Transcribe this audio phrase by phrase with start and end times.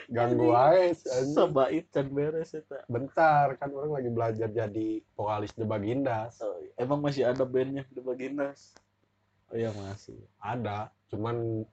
[0.07, 0.95] Ganggu aja.
[1.35, 2.87] Sabait can beres eta.
[2.87, 6.39] Bentar, kan orang lagi belajar jadi vokalis The Bagindas.
[6.39, 6.71] Oh, iya.
[6.79, 8.79] emang masih ada bandnya di Baginas?
[9.51, 10.19] Oh iya masih.
[10.39, 11.67] Ada, cuman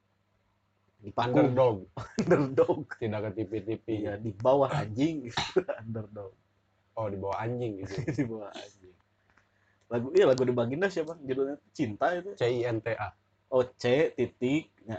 [1.04, 1.84] Di underdog,
[2.24, 2.88] underdog.
[2.96, 3.86] tidak ke TV-TV.
[4.08, 5.28] Iya di bawah anjing
[5.84, 6.32] underdog.
[6.96, 7.94] Oh, di bawah anjing gitu.
[8.18, 8.93] di bawah anjing.
[9.94, 12.34] Lagu iya lagu di Baginas ya bang judulnya cinta itu.
[12.34, 13.08] C-I-N-T-A.
[13.54, 14.98] Oh C titik ya.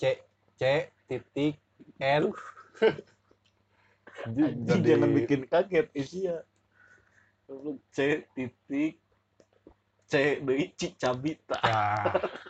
[0.00, 0.24] C
[0.56, 0.62] C
[1.04, 1.60] titik
[2.00, 2.32] N.
[4.24, 6.40] Anjing jangan bikin kaget isia.
[7.52, 8.96] Lu C titik
[10.08, 11.60] C deui ci cabita.
[11.60, 12.16] Ya,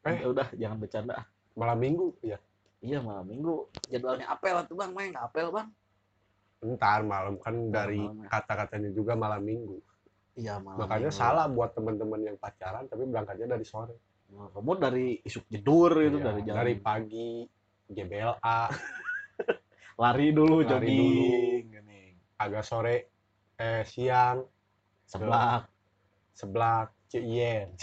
[0.00, 0.16] Eh.
[0.16, 1.28] Ya udah jangan bercanda.
[1.52, 2.40] malam minggu ya.
[2.80, 5.68] Iya malam minggu jadwalnya apel tuh bang main apel bang?
[6.60, 8.28] Ntar malam kan dari malam ya.
[8.28, 9.80] kata-katanya juga malam minggu.
[10.36, 10.84] Iya malam.
[10.84, 11.20] Makanya minggu.
[11.20, 13.96] salah buat teman-teman yang pacaran tapi berangkatnya dari sore.
[14.30, 17.42] Nah, kamu dari isuk jedur itu Iya, dari jam dari pagi
[17.90, 18.60] GBLA
[20.02, 22.02] lari dulu Lari jogging gini.
[22.38, 22.96] agak sore
[23.56, 24.46] eh siang
[25.04, 25.66] Seblak.
[26.30, 27.74] sebelah Cien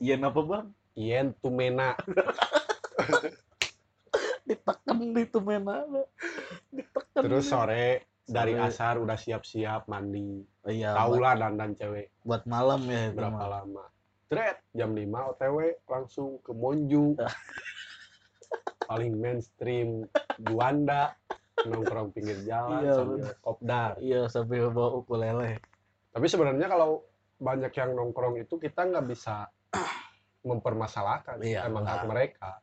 [0.00, 0.66] Iya apa bang?
[0.96, 1.92] Ien Tumena
[4.42, 5.86] Ditekan itu mena.
[6.72, 7.01] Ditekan.
[7.14, 7.84] Terus sore
[8.22, 8.64] dari Sore.
[8.64, 10.94] asar udah siap-siap mandi Oh, iya.
[10.94, 13.00] tahu buat, lah dandan cewek buat malam ya.
[13.04, 13.48] itu berapa mah.
[13.50, 13.84] lama
[14.24, 17.18] Tret, jam 5 OTW langsung ke Monju
[18.88, 20.06] paling mainstream
[20.38, 21.12] Juanda
[21.62, 25.58] nongkrong pinggir jalan Iya, sambil kopdar Iya sambil bawa ukulele.
[26.08, 27.02] tapi sebenarnya kalau
[27.36, 29.50] banyak yang nongkrong itu kita nggak bisa
[30.42, 32.62] mempermasalahkan Iya, emang hak mereka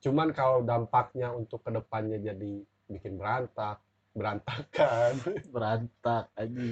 [0.00, 3.80] cuman kalau dampaknya untuk ke depannya jadi bikin berantak
[4.12, 5.16] berantakan
[5.54, 6.64] Berantak aja.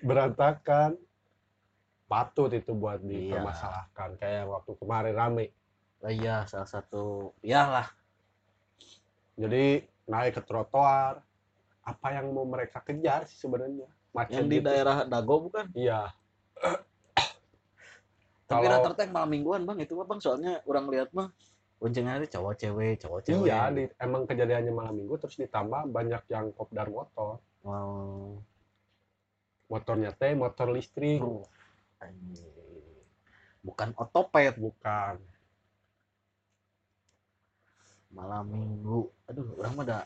[0.00, 0.90] berantakan
[2.04, 3.38] patut itu buat Iya.
[3.38, 5.46] dipermasalahkan kayak waktu kemarin rame
[5.98, 7.34] Oh, iya salah satu.
[7.40, 7.90] Iyalah.
[9.34, 11.18] jadi naik ke trotoar
[11.82, 14.66] apa yang mau mereka kejar sih sebenarnya macet Yang di gitu.
[14.66, 15.66] daerah Dago bukan?
[15.72, 16.10] iya
[18.46, 21.28] Tapi Kalau- rata-rata yang malam mingguan bang itu bang soalnya orang lihat mah
[21.78, 23.46] boncengnya itu cowok cewek cowok cewek.
[23.46, 28.38] iya di, emang kejadiannya malam minggu terus ditambah banyak yang kopdar motor Wow.
[29.66, 31.42] motornya teh motor listrik Oh.
[33.60, 35.18] Bukan otopet bukan
[38.08, 39.10] malam minggu.
[39.26, 39.98] Aduh orang mah ada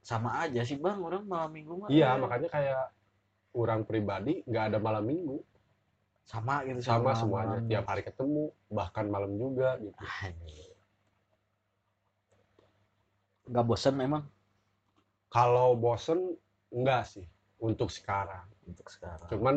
[0.00, 1.88] sama aja sih bang orang malam minggu mah.
[1.88, 2.84] iya makanya kayak
[3.52, 5.40] orang pribadi nggak ada malam minggu
[6.22, 7.68] sama gitu sama malam- semuanya malam.
[7.70, 10.73] tiap hari ketemu bahkan malam juga gitu Anjing.
[13.44, 14.24] Nggak bosan emang
[15.28, 16.32] kalau bosen
[16.70, 17.26] enggak sih
[17.58, 19.26] untuk sekarang untuk sekarang.
[19.28, 19.56] cuman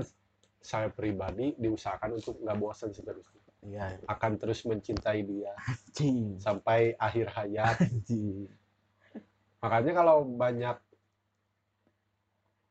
[0.59, 3.97] saya pribadi diusahakan untuk nggak bosen seterusnya Iya.
[4.05, 6.37] akan terus mencintai dia Anjing.
[6.37, 8.49] sampai akhir hayat Anjing.
[9.57, 10.77] makanya kalau banyak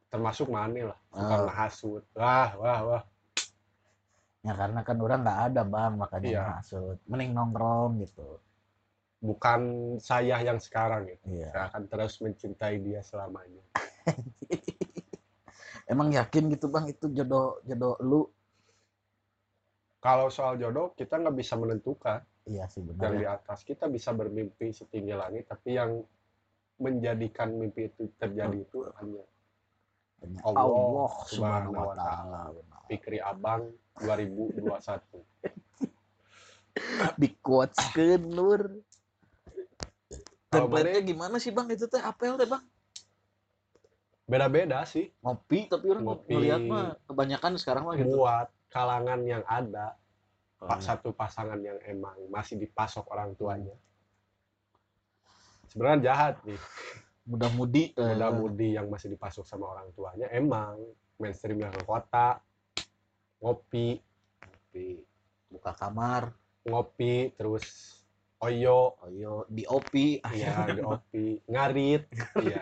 [0.07, 1.41] termasuk mani lah suka Ah.
[1.43, 3.05] menghasut wah wah wah
[4.43, 6.43] Ya karena kan orang nggak ada bang makanya Iya.
[6.55, 8.39] maksud mending nongkrong gitu.
[9.27, 9.61] Bukan
[9.99, 11.51] saya yang sekarang gitu Iya.
[11.51, 13.65] saya akan terus mencintai dia selamanya
[15.87, 18.23] Emang yakin gitu bang itu jodoh jodoh lu?
[19.99, 23.19] kalau soal jodoh kita nggak bisa menentukan Iya sih yang benar.
[23.19, 23.35] di Ya.
[23.35, 26.03] atas kita bisa bermimpi setinggi langit tapi yang
[26.79, 29.25] menjadikan mimpi itu terjadi itu hanya
[30.43, 32.41] Allah Allah Subhanahu wa taala.
[32.87, 34.63] Fikri Abang 2021
[37.21, 37.81] Di quotes
[38.21, 38.63] nur.
[40.59, 42.65] Template-nya gimana sih bang itu teh apel teh bang?
[44.27, 46.35] beda-beda sih Ngopi tapi orang Ngopi.
[46.35, 48.11] ngeliat mah kebanyakan sekarang mah gitu.
[48.19, 49.95] buat kalangan yang ada
[50.57, 53.77] Oh, satu pasangan yang emang masih dipasok orang tuanya
[55.69, 56.57] sebenarnya jahat nih
[57.27, 57.93] Muda-mudi.
[57.93, 60.81] eh, muda-mudi yang masih dipasok sama orang tuanya emang
[61.19, 62.41] mainstream yang ke kota
[63.39, 64.01] ngopi
[64.41, 65.05] ngopi.
[65.53, 66.33] Buka kamar.
[66.65, 68.01] ngopi terus
[68.39, 70.07] oyo Oh iya di opi.
[70.33, 72.03] ya di opi ngarit
[72.41, 72.61] iya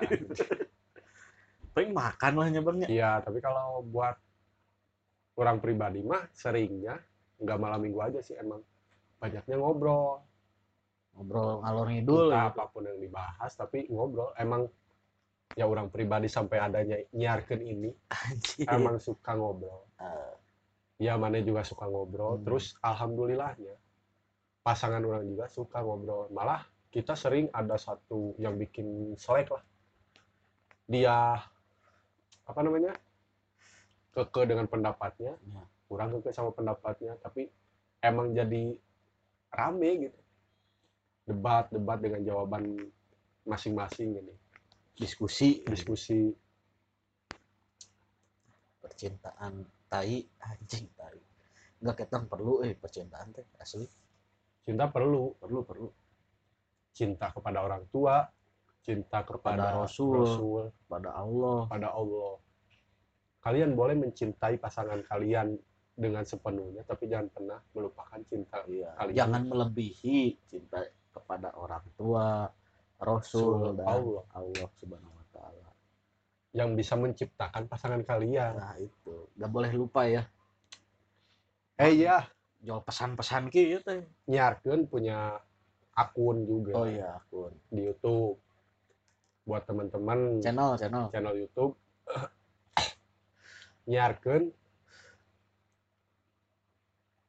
[1.75, 2.89] Paling makan lah bang ya.
[2.89, 4.15] iya tapi kalau buat
[5.35, 6.95] orang pribadi mah seringnya
[7.43, 8.63] nggak malam minggu aja sih emang
[9.19, 10.23] banyaknya ngobrol
[11.15, 12.27] Ngobrol ngalor ngidul.
[12.27, 12.59] entah gitu.
[12.59, 14.67] apa pun yang dibahas tapi ngobrol emang
[15.55, 18.67] ya orang pribadi sampai adanya nyiarkan ini Anjing.
[18.67, 20.33] emang suka ngobrol Eh.
[21.03, 22.45] ya mana juga suka ngobrol Hmm.
[22.45, 23.75] terus alhamdulillahnya
[24.65, 26.33] pasangan orang juga suka ngobrol.
[26.33, 29.63] Malah kita sering ada satu yang bikin selek lah.
[30.89, 31.37] Dia
[32.45, 32.97] apa namanya
[34.17, 35.63] keke dengan pendapatnya Ya.
[35.85, 37.53] kurang keke sama pendapatnya tapi
[38.01, 38.73] emang jadi
[39.53, 40.21] rame gitu.
[41.29, 42.65] Debat debat dengan jawaban
[43.45, 44.35] masing-masing ini.
[44.97, 45.61] Diskusi.
[45.69, 46.33] Diskusi.
[48.81, 49.61] Percintaan
[49.93, 51.21] tai anjing tai.
[51.85, 54.04] Nggak ketang perlu eh percintaan teh asli
[54.65, 55.89] cinta perlu perlu perlu.
[56.95, 58.25] Cinta kepada orang tua
[58.85, 60.13] cinta kepada Pada Rasul.
[60.21, 61.65] Rasul pada Allah.
[61.67, 62.37] pada Allah.
[63.41, 65.57] Kalian boleh mencintai pasangan kalian
[65.95, 68.93] dengan sepenuhnya tapi jangan pernah melupakan cinta iya.
[68.99, 69.15] Kalian.
[69.15, 70.83] jangan melebihi cinta
[71.15, 72.51] kepada orang tua
[73.01, 74.25] Rasul dan Allah.
[74.37, 75.69] Allah subhanahu wa taala.
[76.53, 78.53] Yang bisa menciptakan pasangan kalian.
[78.53, 79.33] Nah itu.
[79.41, 80.23] Nggak boleh lupa ya.
[81.75, 82.23] Eh ya
[82.65, 85.37] jual pesan-pesan ki teh nyiarkeun punya
[85.93, 86.73] akun juga.
[86.75, 87.53] Oh iya akun.
[87.69, 88.41] Di YouTube.
[89.45, 91.13] Buat teman-teman channel channel.
[91.13, 91.77] channel YouTube.
[93.89, 94.49] Nyiarkeun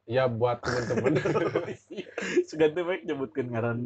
[0.07, 1.19] ya buat teman-teman.
[2.49, 3.79] Seganti baik nyebutkan ngaran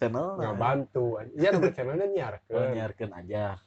[0.00, 0.40] channel.
[0.40, 3.60] Nggak bantu ya nama channelnya Oh, nyiarkeun nyiarkeun aja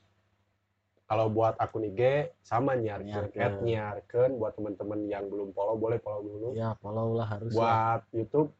[1.09, 3.33] kalau buat akun IG sama Nyiarkeun.
[3.33, 7.57] add nyiarkeun buat teman-teman yang belum follow boleh follow dulu ya follow lah harus lah.
[7.57, 8.53] buat YouTube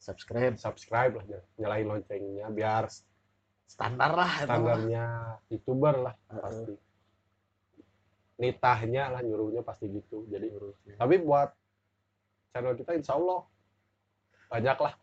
[0.00, 1.24] subscribe subscribe lah
[1.54, 2.88] nyalain loncengnya biar
[3.68, 5.04] standar lah standarnya
[5.46, 6.40] youtuber lah Heeh.
[6.40, 6.72] pasti
[8.34, 10.96] nitahnya lah nyuruhnya pasti gitu jadi Urusnya.
[10.96, 11.52] tapi buat
[12.50, 13.44] channel kita insya Allah
[14.48, 14.94] banyak lah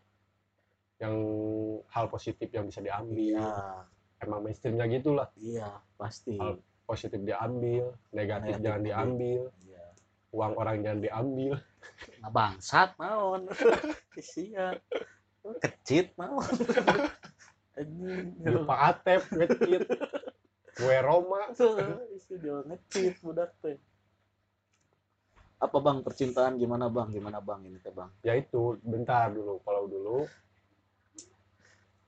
[1.00, 1.14] yang
[1.88, 3.86] hal positif yang bisa diambil iya
[4.20, 6.60] emang mainstreamnya gitulah iya pasti Hal-
[6.90, 9.40] positif diambil negatif Negatif jangan diambil.
[9.62, 9.84] iya.
[10.34, 11.52] Uang orang jangan diambil.
[12.18, 13.46] Nah bangsat naon
[14.34, 14.74] sia
[15.62, 16.42] kecit naon
[17.78, 18.26] anjing.
[18.42, 19.86] Lupa atep ngecit.
[20.74, 21.50] Kue Roma.
[22.18, 23.78] Isi dia ngecit budak teh.
[25.60, 26.56] Apa bang percintaan?
[26.56, 27.12] Gimana bang?
[27.12, 28.10] Gimana bang ini teh bang?
[28.26, 30.18] Ya itu bentar dulu follow dulu.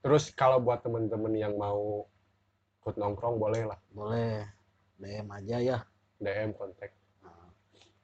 [0.03, 2.03] Terus kalau buat temen-temen yang mau
[2.83, 3.79] ikut nongkrong boleh lah.
[3.95, 4.43] Boleh
[4.97, 5.77] DM aja ya.
[6.19, 6.93] DM kontak.
[7.23, 7.49] Nah,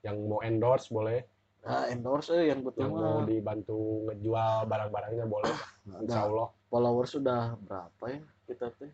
[0.05, 1.23] yang mau endorse boleh.
[1.67, 5.55] Ah, endorse eh, yang betul yang mau dibantu ngejual barang-barangnya boleh.
[5.89, 6.47] Nah, insya Allah.
[6.69, 8.91] Followers sudah berapa ya kita teh?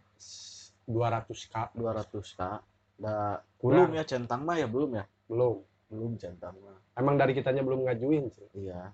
[0.86, 2.42] 200k 200 k.
[2.96, 3.92] Dah, kurang.
[3.92, 5.06] belum ya centang mah ya belum ya?
[5.28, 5.62] Belum.
[5.92, 6.80] Belum centang mah.
[6.96, 8.90] Emang dari kitanya belum ngajuin sih iya.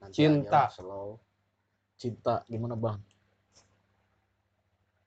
[0.00, 0.68] Nanti Cinta.
[0.72, 1.20] slow
[1.94, 2.98] cinta gimana bang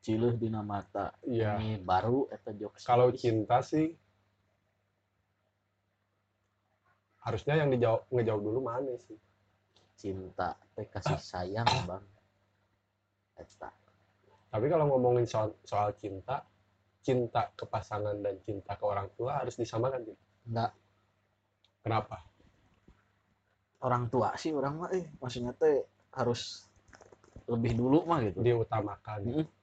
[0.07, 1.11] Cileuh dina mata.
[1.27, 1.59] Iya.
[1.59, 3.91] Ini baru eta jokes kalau cinta sih
[7.27, 9.19] harusnya yang dijawab ngejawab dulu mana sih?
[9.99, 12.05] Cinta teh kasih sayang bang.
[13.35, 13.67] Eta.
[14.47, 16.39] Tapi kalau ngomongin soal soal cinta
[17.03, 20.23] cinta ke pasangan dan cinta ke orang tua harus disamakan gitu.
[20.47, 20.71] enggak
[21.83, 22.23] kenapa?
[23.83, 25.83] Orang tua sih orang mah eh maksudnya teh
[26.15, 26.63] harus
[27.51, 28.39] lebih dulu mah gitu.
[28.39, 29.43] Diutamakan.
[29.43, 29.56] Mm.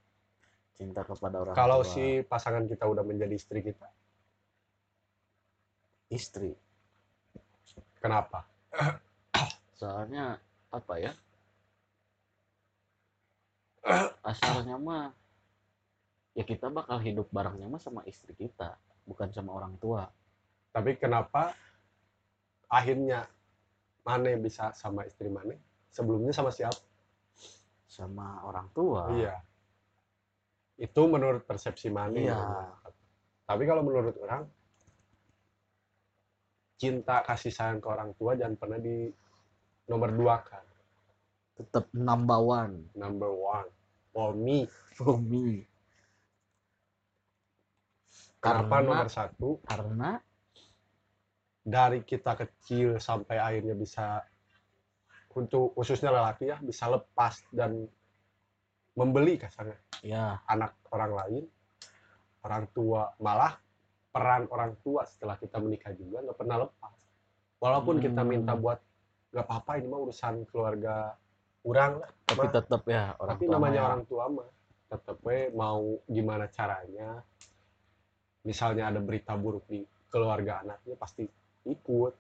[0.75, 1.93] Cinta kepada orang kalau tua.
[1.95, 3.89] si pasangan kita udah menjadi istri kita?
[6.11, 6.53] Istri.
[8.03, 8.45] Kenapa?
[9.81, 10.37] Soalnya
[10.75, 11.13] apa ya?
[14.31, 15.15] Asalnya mah
[16.35, 18.75] ya kita bakal hidup barengnya mah sama istri kita
[19.07, 20.11] bukan sama orang tua.
[20.75, 21.55] Tapi kenapa
[22.67, 23.31] akhirnya
[24.05, 25.89] Mane bisa sama istri Mane?
[25.89, 26.83] Sebelumnya sama siapa?
[27.87, 29.15] Sama orang tua?
[29.15, 29.54] Iya
[30.75, 32.27] itu menurut persepsi Mane.
[32.27, 32.41] Iya.
[33.45, 34.49] tapi kalau menurut orang
[36.81, 39.13] cinta kasih sayang ke orang tua jangan pernah di
[39.87, 40.65] nomor dua kan.
[41.55, 42.89] Tetap number one.
[42.97, 43.69] Number one.
[44.11, 44.65] For me.
[44.97, 45.63] For me.
[48.41, 49.49] Kenapa Karena- nomor satu?
[49.65, 50.11] karena
[51.65, 54.21] dari kita kecil sampai akhirnya bisa
[55.33, 57.89] untuk khususnya lelaki ya bisa lepas dan
[58.95, 59.79] membeli kasarnya.
[60.03, 61.45] Ya anak orang lain
[62.45, 63.57] orang tua malah
[64.15, 66.97] peran orang tua setelah kita menikah juga nggak pernah lepas.
[67.59, 68.31] Walaupun kita Hmm.
[68.31, 68.79] minta buat
[69.35, 71.11] nggak apa-apa ini mah urusan keluarga
[71.67, 73.87] orang lah tapi tetap ya orang tapi tua namanya ya.
[73.91, 74.49] orang tua mah
[74.87, 77.19] tetep we mau gimana caranya
[78.45, 79.83] misalnya ada berita buruk di
[80.13, 81.27] keluarga anaknya pasti
[81.67, 82.15] ikut.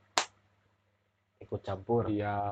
[1.44, 2.08] Ikut campur.
[2.10, 2.50] Dia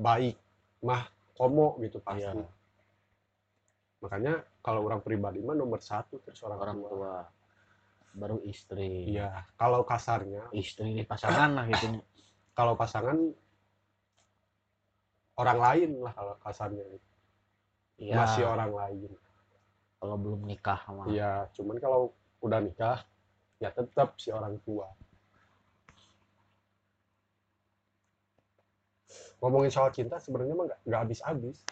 [0.00, 0.34] baik
[0.82, 2.26] mah komo gitu pasti.
[2.26, 2.48] Iya
[4.00, 6.88] makanya kalau orang pribadi mah nomor satu terus seorang orang tua.
[6.88, 7.14] tua.
[8.10, 9.14] Baru istri.
[9.14, 10.50] Iya kalau kasarnya.
[10.50, 12.00] Istri ini pasangan lah gitu.
[12.58, 13.16] Kalau pasangan
[15.38, 16.84] orang lain lah kalau kasarnya.
[17.96, 19.10] Ya, masih orang lain.
[19.96, 23.00] Kalau belum nikah sama iya cuman kalau udah nikah
[23.60, 24.88] ya tetap si orang tua.
[29.40, 31.64] Ngomongin soal cinta sebenarnya mah nggak habis-habis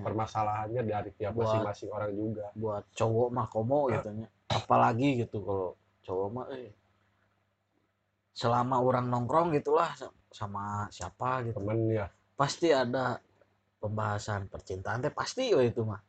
[0.00, 2.46] permasalahannya dari tiap Buat- masing-masing orang juga.
[2.56, 4.28] buat cowok mah komo gitu nya.
[4.48, 5.68] apalagi gitu kalau
[6.00, 6.72] cowok mah eh
[8.32, 11.60] selama orang nongkrong gitulah sa- sama siapa gitu.
[11.60, 12.08] Temen ya.
[12.32, 13.20] Pasti ada
[13.76, 16.00] pembahasan percintaan teh pasti we itu mah.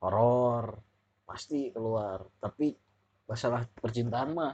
[0.00, 0.80] Horor
[1.28, 2.24] pasti keluar.
[2.40, 2.72] Tapi
[3.28, 4.52] masalah percintaan mah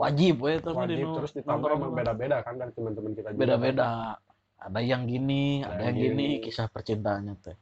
[0.00, 0.56] wajib mah
[0.88, 3.40] di wajib terus ditambah beda-beda kan dari teman-teman kita juga.
[3.44, 3.88] Beda-beda
[4.60, 6.24] ada yang gini Ada ada yang gini.
[6.36, 6.44] gini.
[6.44, 7.56] kisah percintaannya teh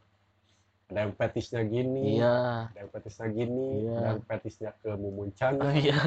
[0.89, 2.67] ada yang fetisnya gini iya.
[2.73, 3.95] ada yang fetisnya gini Iya.
[3.95, 6.01] ada yang fetisnya ke mumuncan Oh, iya.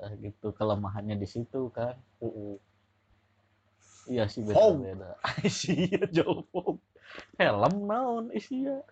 [0.00, 1.94] Nah, gitu kelemahannya di situ kan.
[2.18, 2.56] Mm-mm.
[4.10, 4.82] iya sih Hong.
[4.82, 5.14] beda-beda
[5.78, 6.76] iya jolfong
[7.38, 8.82] helm naon isia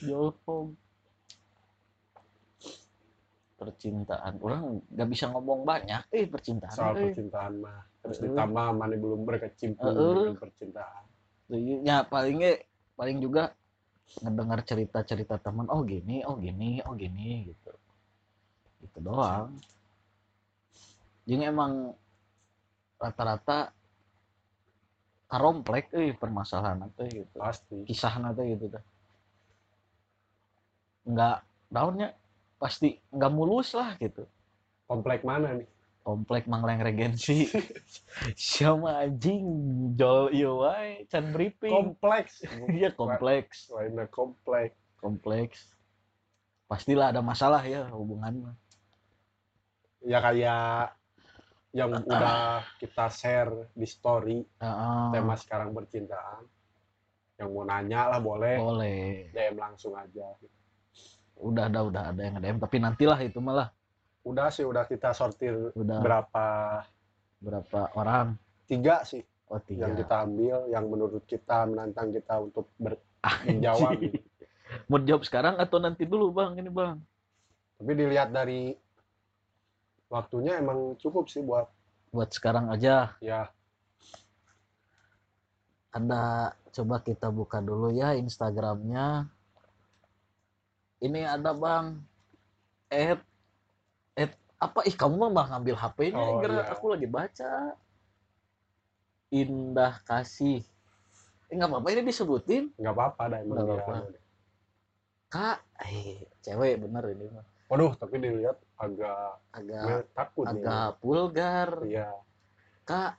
[0.00, 0.72] jolfong
[3.58, 4.42] percintaan.
[4.42, 7.14] Orang nggak bisa ngomong banyak eh percintaan soal eh.
[7.14, 8.28] percintaan mah terus Heeh.
[8.30, 10.14] ditambah mana belum berkecimpung Heeh.
[10.18, 11.04] dengan percintaan.
[11.84, 12.62] Ya palingnya
[12.98, 13.54] paling juga
[14.20, 17.72] ngedengar cerita-cerita teman oh gini oh gini oh gini gitu.
[18.82, 19.54] Gitu doang.
[21.22, 21.94] Jadi emang
[22.98, 23.70] rata-rata
[25.30, 27.36] karomplek eh permasalahan teh gitu.
[27.38, 27.86] Pasti.
[27.86, 28.84] Kisah teh gitu dah
[31.02, 32.14] nggak daunnya
[32.62, 34.22] pasti nggak mulus lah gitu.
[34.86, 35.66] Komplek mana nih
[36.02, 37.46] komplek Mangleng Regensi.
[38.36, 39.46] Sama anjing?
[39.94, 41.70] Jol iyo wae can briefing.
[41.70, 42.42] Kompleks.
[42.68, 45.74] Iya kompleks, lainnya komplek kompleks.
[46.66, 48.56] Pastilah ada masalah ya hubungan mah.
[50.02, 50.98] ya kayak
[51.70, 55.04] yang udah kita share di story Heeh.
[55.14, 56.42] tema sekarang percintaan.
[57.38, 58.58] Yang mau nanya lah boleh.
[58.58, 59.30] Boleh.
[59.30, 60.26] DM langsung aja.
[61.38, 63.70] Udah ada udah ada yang DM tapi nantilah itu malah
[64.22, 65.98] udah sih udah kita sortir udah.
[65.98, 66.46] berapa?
[67.38, 68.38] Berapa orang?
[68.64, 69.84] Tiga sih oh tiga.
[69.84, 73.98] yang kita ambil yang menurut kita menantang kita untuk ber- Ah, menjawab.
[73.98, 74.18] gitu.
[74.88, 76.58] mau jawab sekarang atau nanti dulu bang?
[76.58, 76.98] Ini bang.
[77.76, 78.74] Tapi dilihat dari
[80.06, 81.66] waktunya emang cukup sih buat
[82.10, 83.14] buat sekarang aja.
[83.18, 83.50] Ya.
[85.92, 89.28] Ada coba kita buka dulu ya Instagramnya.
[90.98, 92.00] Ini ada bang.
[92.88, 93.18] Eh
[94.62, 94.80] apa?
[94.86, 96.62] Ih kamu mah ngambil HP-nya Oh, iya.
[96.70, 97.74] aku lagi baca.
[99.32, 100.62] Indah kasih.
[101.48, 102.70] Eh nggak apa-apa ini disebutin?
[102.78, 103.76] Nggak apa-apa dah emang anu
[104.08, 104.20] deh.
[105.32, 107.44] kak eh cewek bener ini mah.
[107.72, 110.60] Waduh tapi dilihat agak agak gue takut nih.
[110.60, 111.70] agak vulgar.
[111.82, 112.08] Iya.
[112.84, 113.16] Kak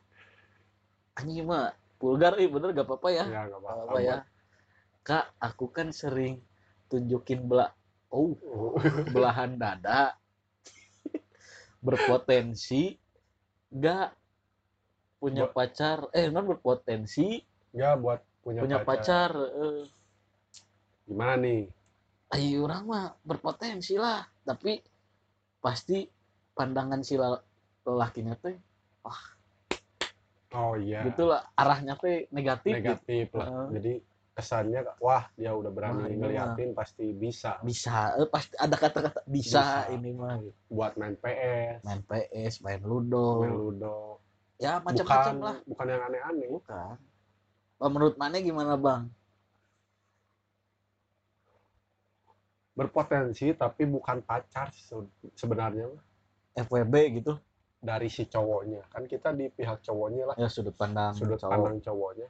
[1.17, 2.37] anjing mah vulgar.
[2.37, 3.25] Ih bener gak apa-apa ya.
[3.25, 4.17] Ya nggak Gak apa-apa apa ya.
[5.03, 6.39] kak aku kan sering
[6.87, 7.73] tunjukin belah
[8.07, 8.37] oh.
[9.13, 10.13] belahan dada
[11.83, 12.95] berpotensi
[13.75, 14.07] nggak
[15.19, 16.07] punya Bo- pacar.
[16.15, 17.43] Eh non berpotensi
[17.75, 19.83] ya buat punya, punya pacar, eh.
[21.03, 21.61] gimana nih?
[22.33, 24.23] Ayo orang mah berpotensi lah.
[24.47, 24.79] Tapi
[25.59, 26.07] pasti
[26.55, 27.43] pandangan si la-
[27.83, 28.55] lelakinya teh
[30.53, 31.01] oh iya.
[31.09, 32.77] Gitulah arahnya teh negatif, gitu.
[32.79, 33.47] negatif lah.
[33.49, 33.67] Heeh.
[33.77, 33.93] jadi
[34.33, 37.61] kesannya wah dia udah berani ini ngeliatin pasti bisa.
[37.61, 38.17] bisa.
[38.17, 39.93] Eh, pasti ada kata-kata bisa, Bisa.
[39.93, 40.57] ini mah gitu.
[40.73, 43.45] buat main PS main PS main ludo.
[43.45, 43.97] Main ludo.
[44.57, 45.57] Ya macam-macam lah.
[45.69, 46.47] bukan yang aneh-aneh.
[46.49, 46.95] Bukan.
[47.77, 49.05] Oh, menurut mana gimana bang?
[52.73, 56.03] Berpotensi tapi bukan pacar se- sebenarnya mah.
[56.57, 57.37] FWB gitu.
[57.77, 58.81] Dari si cowoknya.
[58.89, 60.35] Kan kita di pihak cowoknya lah.
[60.41, 61.53] Ya sudut pandang sudut cowok.
[61.53, 62.29] pandang cowoknya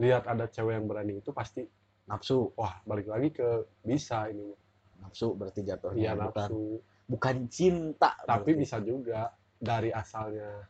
[0.00, 1.62] lihat ada cewek yang berani itu pasti
[2.08, 2.48] nafsu.
[2.56, 3.48] Wah balik lagi ke
[3.84, 4.48] bisa ini.
[5.04, 6.62] Nafsu berarti jatuhnya iya bukan nafsu.
[7.10, 8.62] Bukan cinta tapi berarti.
[8.64, 9.20] bisa juga
[9.60, 10.64] dari asalnya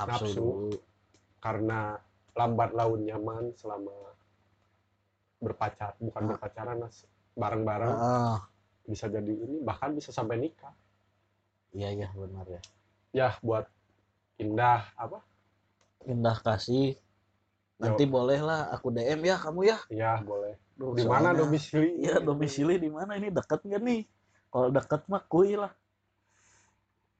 [0.00, 0.40] nafsu, nafsu.
[0.40, 0.70] dulu.
[1.40, 1.96] karena
[2.36, 3.96] lambat laun nyaman selama
[5.40, 6.28] berpacar bukan Ah.
[6.36, 7.04] berpacaran mas.
[7.36, 7.94] Bareng-bareng.
[7.96, 8.40] Ah,
[8.84, 10.72] bisa jadi ini bahkan bisa sampai nikah.
[11.72, 12.60] Iya iya benar ya.
[13.14, 13.64] Ya buat
[14.36, 15.24] indah apa?
[16.04, 16.96] Indah kasih
[17.80, 19.78] nanti boleh lah aku DM ya kamu ya.
[19.88, 20.54] Ya boleh.
[20.76, 21.96] Duh, di mana domisili?
[22.04, 23.16] Iya domisili di mana?
[23.16, 24.00] Ini dekat nggak nih?
[24.52, 25.72] Kalau dekat mah kuy lah.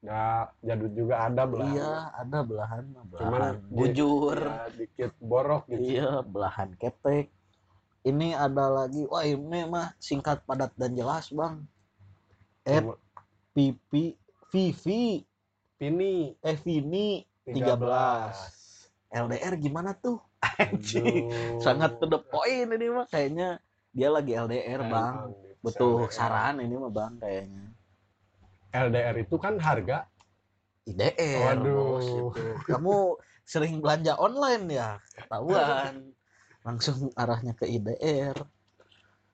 [0.01, 4.39] Nggak jadul juga ada belah iya ada belahan mah, Cuman belahan di- bujur.
[4.41, 5.81] ya, dikit borok gitu.
[6.01, 7.29] Iya, belahan ketek.
[8.01, 11.61] Ini ada lagi, wah ini mah singkat padat dan jelas bang.
[12.65, 12.97] At Cuma
[13.53, 14.17] Pipi
[14.49, 15.21] Vivi.
[15.77, 19.13] Pini eh Vini 13.
[19.13, 20.21] LDR gimana tuh?
[20.41, 21.29] Anjing.
[21.61, 23.61] Sangat to the point ini mah kayaknya
[23.93, 25.15] dia lagi LDR bang.
[25.29, 26.13] Gitu, Butuh LDR.
[26.13, 27.65] saran ini mah bang kayaknya.
[28.71, 30.07] LDR itu kan harga
[30.87, 31.77] IDR Waduh.
[31.77, 32.07] bos.
[32.65, 32.97] Kamu
[33.43, 36.15] sering belanja online ya ketahuan
[36.63, 38.39] langsung arahnya ke IDR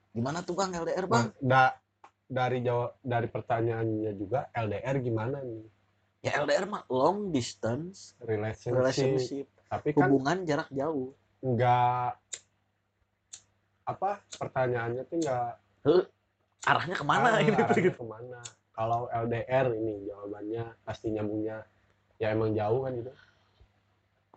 [0.09, 1.77] gimana tuh bang LDR bang Nah, da-
[2.25, 5.69] dari jawab dari pertanyaannya juga LDR gimana nih
[6.25, 11.11] ya LDR mah long distance relationship, relationship tapi kan hubungan jarak jauh.
[11.43, 12.11] nggak
[13.87, 15.51] apa pertanyaannya tuh nggak
[16.67, 18.41] arahnya ke mana ah, ini arahnya ke mana?
[18.77, 21.63] Kalau LDR ini jawabannya pasti nyambungnya
[22.19, 23.13] ya emang jauh kan gitu.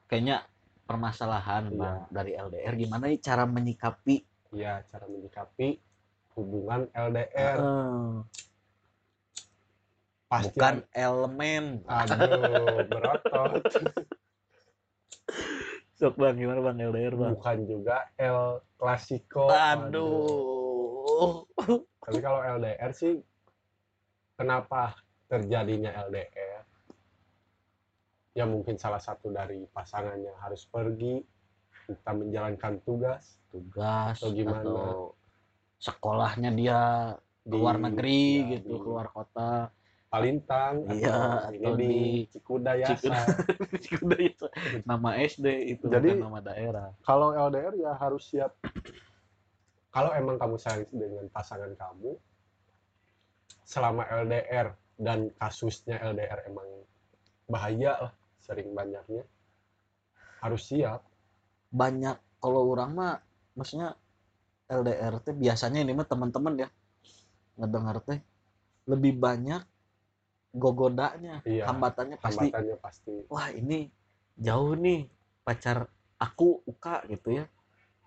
[0.06, 0.38] Kayaknya
[0.86, 1.78] permasalahan Iya.
[1.78, 4.16] bang dari LDR gimana nih cara menyikapi?
[4.54, 5.78] Ya cara menyikapi
[6.38, 8.14] hubungan LDR Eh,
[10.30, 11.82] pasti bukan elemen.
[11.90, 13.62] Aduh berotot
[16.00, 16.36] sok bang.
[16.40, 16.76] Gimana bang?
[16.80, 17.34] LDR bang?
[17.36, 17.98] Bukan juga.
[18.16, 21.44] L klasiko aduh.
[22.06, 23.20] Tapi kalau LDR sih
[24.40, 24.96] kenapa
[25.28, 26.64] terjadinya LDR
[28.38, 31.20] ya mungkin salah satu dari pasangannya harus pergi
[31.90, 33.42] entah menjalankan tugas.
[33.52, 34.62] Tugas Atau gimana?
[34.64, 34.90] atau
[35.80, 36.82] sekolahnya dia
[37.44, 39.74] di keluar negeri ya, gitu di keluar kota
[40.10, 41.94] Palintang Iya, atau di, di
[42.34, 43.14] Cikudayasa
[44.18, 44.46] itu
[44.82, 45.46] nama SD
[45.78, 46.90] itu Jadi- bukan nama daerah.
[47.06, 48.58] kalau LDR ya harus siap.
[49.90, 52.14] Kalau emang kamu sayang dengan pasangan kamu
[53.64, 56.66] selama LDR dan kasusnya LDR emang
[57.46, 59.26] bahaya lah sering banyaknya
[60.42, 61.06] harus siap.
[61.70, 63.14] Banyak kalau orang mah
[63.54, 63.94] maksudnya
[64.66, 66.70] LDR teh biasanya ini mah teman-teman ya
[67.58, 68.22] ngedengar teh
[68.86, 69.62] lebih banyak
[70.54, 73.16] gogodanya Iya, hambatannya pasti hambatannya pasti.
[73.30, 73.90] Wah ini
[74.40, 75.06] jauh nih
[75.46, 75.86] pacar
[76.18, 77.46] aku uka gitu ya.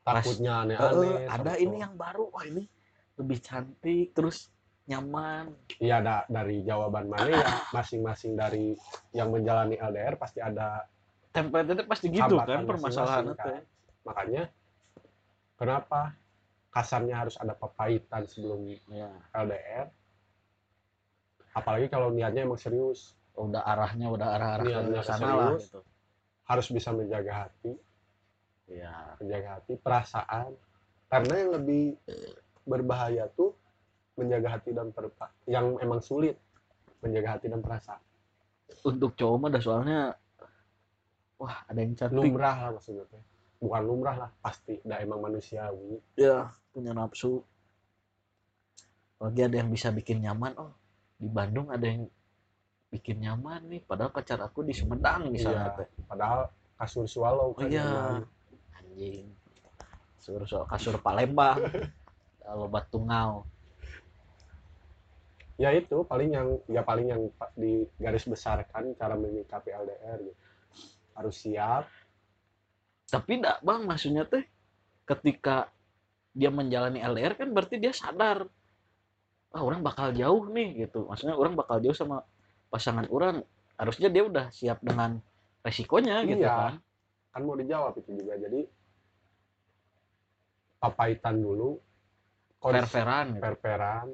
[0.02, 2.66] Takutnya Eh, aneh-aneh ada sama ini yang baru wah ini
[3.14, 4.50] lebih cantik terus
[4.90, 5.54] nyaman.
[5.78, 8.74] Iya da- dari jawaban mana ya masing-masing dari
[9.14, 10.86] yang menjalani LDR pasti ada
[11.32, 13.62] template itu pasti gitu kan permasalahan teh kan.
[14.04, 14.42] makanya
[15.56, 16.12] kenapa
[16.72, 19.88] kasarnya harus ada pepahitan sebelum ya LDR
[21.52, 23.16] apalagi kalau niatnya emang serius.
[23.32, 25.64] Udah arahnya udah arah-arah Niatnya ke sana lah serius.
[25.68, 25.80] gitu.
[26.44, 27.72] Harus bisa menjaga hati.
[28.68, 30.52] Ya menjaga hati perasaan.
[31.08, 31.96] Karena yang lebih
[32.64, 33.52] berbahaya tuh
[34.16, 36.36] menjaga hati dan perpa yang emang sulit
[37.00, 38.02] menjaga hati dan perasaan.
[38.84, 40.00] Untuk cowok mah dah soalnya
[41.40, 42.16] wah ada yang cantik.
[42.16, 43.04] Lumrah lah maksudnya
[43.62, 44.76] bukan lumrah lah pasti.
[44.84, 46.00] Dah emang manusiawi.
[46.20, 47.40] Ya punya nafsu.
[49.22, 50.81] Lagi ada yang bisa bikin nyaman oh
[51.22, 52.10] di Bandung ada yang
[52.90, 55.78] bikin nyaman nih padahal pacar aku di Sumedang misalnya Iya.
[55.78, 56.40] teh padahal
[56.76, 58.18] kasur swallow kan iya.
[58.74, 59.30] anjing.
[60.18, 61.62] Kasur kasur Palembang.
[62.42, 63.46] Kalau Batungau
[65.62, 67.22] ya itu paling yang ya paling yang
[67.54, 70.42] di garis besarkan cara menyikapi LDR gitu.
[71.12, 71.84] harus siap.
[73.06, 74.42] Tapi enggak bang maksudnya teh
[75.04, 75.68] ketika
[76.32, 78.48] dia menjalani LDR kan berarti dia sadar
[79.52, 81.04] ah orang bakal jauh nih gitu.
[81.04, 82.24] Maksudnya orang bakal jauh sama
[82.68, 83.44] pasangan orang
[83.76, 85.20] harusnya dia udah siap dengan
[85.60, 86.52] resikonya gitu Iya.
[86.52, 86.74] kan.
[87.32, 88.36] Kan mau dijawab itu juga.
[88.36, 88.64] Jadi
[90.78, 91.78] papaitan dulu
[92.58, 93.42] kons- fair-fairan gitu.
[93.42, 94.06] per-peran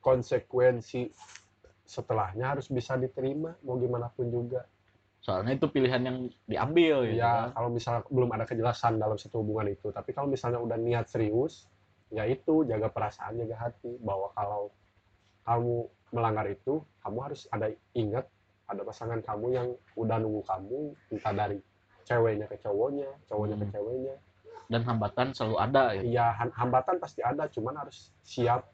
[0.00, 1.12] konsekuensi
[1.84, 4.64] setelahnya harus bisa diterima mau gimana pun juga.
[5.20, 7.56] Soalnya itu pilihan yang diambil gitu ya kan.
[7.56, 9.88] kalau misalnya belum ada kejelasan dalam satu hubungan itu.
[9.88, 11.68] Tapi kalau misalnya udah niat serius
[12.14, 14.70] ya itu jaga perasaan jaga hati bahwa kalau
[15.44, 15.76] kamu
[16.14, 18.24] melanggar itu kamu harus ada ingat
[18.64, 20.78] ada pasangan kamu yang udah nunggu kamu
[21.10, 21.58] entah dari
[22.06, 23.74] ceweknya ke cowoknya cowoknya ke Hmm.
[23.74, 24.16] ceweknya
[24.64, 26.08] dan hambatan selalu ada gitu.
[26.08, 28.64] Iya, hambatan pasti ada, cuman harus siap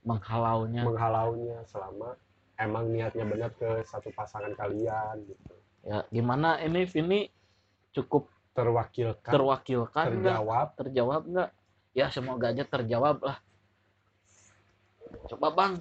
[0.00, 2.16] menghalaunya menghalaunya selama
[2.56, 5.52] emang niatnya benar ke satu pasangan kalian gitu.
[5.84, 7.20] ya gimana ini Vini
[7.92, 10.68] cukup Terwakilkan, terwakilkan nggak terjawab.
[10.74, 11.50] terjawab nggak
[11.96, 13.38] ya semoga aja terjawab lah
[15.26, 15.72] coba bang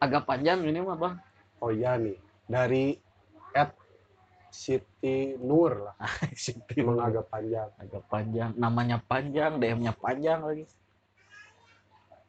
[0.00, 1.16] agak panjang ini mah bang
[1.64, 2.92] Oh iya nih, dari
[3.56, 3.72] at
[4.52, 5.96] Siti Nur lah,
[6.76, 7.68] emang agak panjang.
[7.80, 10.68] agak panjang namanya panjang DM-nya panjang lagi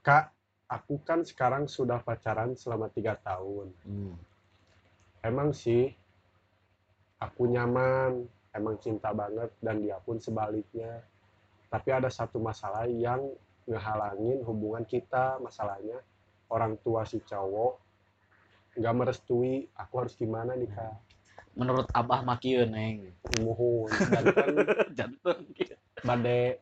[0.05, 0.31] Kak,
[0.69, 3.73] aku kan sekarang sudah pacaran selama tiga tahun.
[3.81, 4.13] Hmm.
[5.25, 5.89] Emang sih,
[7.17, 11.01] aku nyaman, emang cinta banget, dan dia pun sebaliknya.
[11.75, 13.19] Tapi ada satu masalah yang
[13.67, 15.43] ngehalangin hubungan kita.
[15.43, 15.99] Masalahnya,
[16.47, 17.73] orang tua si cowok
[18.79, 19.67] nggak merestui.
[19.75, 20.95] Aku harus gimana nih kak?
[21.55, 24.55] menurut abah makieu neng Muhun, jantan
[24.97, 25.39] jantung
[26.03, 26.59] bade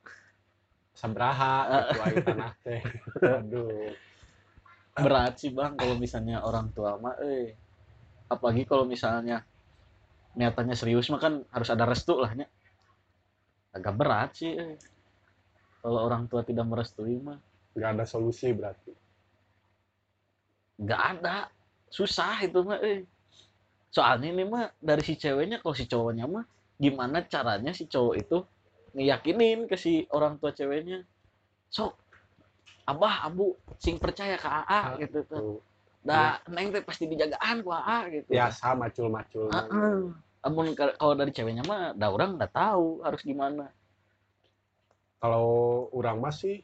[0.94, 2.82] sabraha gitu aing tanah teh.
[3.20, 3.92] Aduh.
[4.94, 7.58] berat sih bang kalau misalnya orang tua mah eh
[8.30, 9.42] apalagi kalau misalnya
[10.38, 12.46] niatannya serius mah kan harus ada restu lah nya
[13.74, 14.78] agak berat sih eh.
[15.84, 17.36] Kalau orang tua tidak merestui mah
[17.76, 18.96] nggak ada solusi berarti.
[20.80, 21.52] nggak ada.
[21.92, 23.04] Susah itu mah eh.
[23.94, 26.42] soalnya ini mah dari si ceweknya kalau si cowoknya mah
[26.82, 28.42] gimana caranya si cowok itu
[28.98, 31.04] ngeyakinin ke si orang tua ceweknya?
[31.70, 31.94] Sok
[32.90, 35.60] abah abu sing percaya ke AA gitu tuh.
[36.04, 38.32] dah neng teh pasti dijagaan ku AA gitu.
[38.34, 39.48] Biasa macul-macul.
[39.52, 40.00] Heeh.
[40.44, 43.70] Amun ka- kalau dari ceweknya mah dah orang nggak tahu harus gimana
[45.24, 46.60] kalau orang masih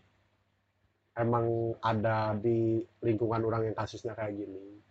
[1.16, 4.84] emang ada di lingkungan orang yang kasusnya kayak gini.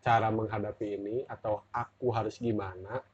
[0.00, 3.04] Cara menghadapi ini atau aku harus gimana?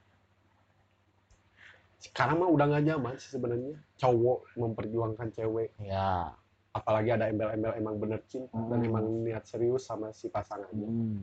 [1.98, 3.82] Sekarang mah udah nggak nyaman sih sebenarnya.
[3.98, 5.74] Cowok memperjuangkan cewek.
[5.82, 6.38] Ya
[6.72, 8.88] apalagi ada embel-embel emang bener cinta dan Hmm.
[8.88, 11.20] emang niat serius sama si pasangannya hmm,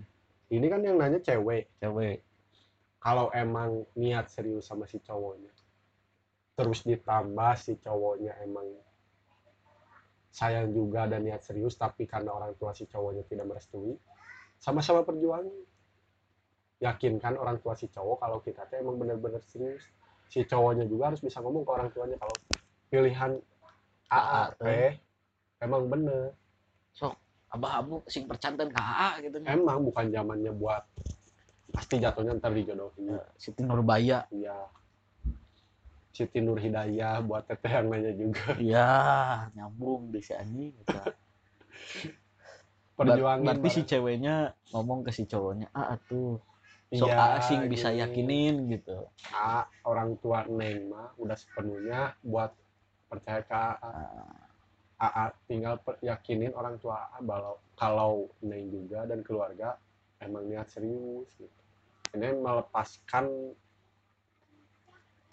[0.53, 1.73] ini kan yang nanya cewek.
[1.81, 2.21] Cewek.
[3.01, 5.49] Kalau emang niat serius sama si cowoknya
[6.59, 8.67] terus ditambah si cowoknya emang
[10.27, 13.95] sayang juga dan niat serius tapi karena orang tua si cowoknya tidak merestui
[14.59, 15.47] sama-sama perjuangan
[16.79, 19.83] yakinkan orang tua si cowok kalau kita tuh emang bener-bener serius.
[20.31, 22.35] Si cowoknya juga harus bisa ngomong ke orang tuanya kalau
[22.87, 23.31] pilihan
[24.09, 24.91] AA teh
[25.59, 26.33] emang bener.
[27.49, 29.41] Abah abu sing percanten ke AA gitu.
[29.49, 30.85] Emang bukan zamannya buat
[31.73, 33.17] pasti jatuhnya ntar dijodohin.
[33.35, 34.29] Siti Nurbaya.
[34.29, 34.69] Iya.
[36.09, 38.57] Siti Nur Hidayah buat teteh yang nanya juga.
[38.59, 38.89] iya
[39.55, 40.97] nyambung di si anjing gitu.
[42.99, 46.35] Perjuangin berarti si ceweknya ngomong ke si cowoknya ah atuh
[46.91, 48.01] sok Iya, AA sing bisa gini.
[48.01, 52.51] yakinin gitu A, orang tua Neng mah udah sepenuhnya buat
[53.07, 53.93] percaya ke AA.
[54.99, 58.11] AA tinggal per- yakinin orang tua AA kalau kalau
[58.43, 59.79] Neng juga dan keluarga
[60.19, 61.59] emang niat serius gitu.
[62.17, 63.55] Ini melepaskan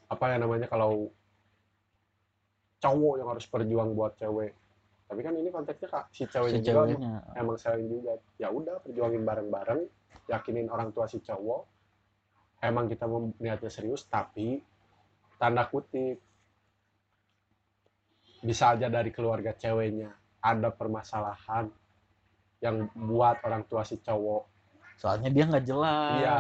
[0.07, 1.11] apa ya namanya kalau
[2.79, 4.53] cowok yang harus berjuang buat cewek.
[5.07, 8.19] Tapi kan ini konteksnya kak si si ceweknya juga ceweknya emang sayang juga.
[8.39, 9.81] Ya udah perjuangin bareng-bareng
[10.31, 11.63] yakinin orang tua si cowok.
[12.63, 14.59] Emang kita mau niatnya serius tapi
[15.37, 16.19] tanda kutip
[18.43, 20.11] bisa aja dari keluarga ceweknya
[20.43, 21.67] ada permasalahan
[22.63, 24.45] yang buat orang tua si cowok.
[24.97, 26.19] Soalnya dia nggak jelas.
[26.19, 26.39] Iya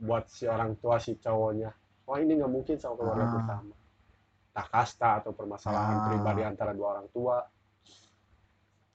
[0.00, 1.72] buat si orang tua si cowoknya
[2.06, 3.32] wah ini nggak mungkin sama keluarga Ah.
[3.34, 3.74] pertama
[4.56, 6.04] tak kasta atau permasalahan Ah.
[6.08, 7.44] pribadi antara dua orang tua.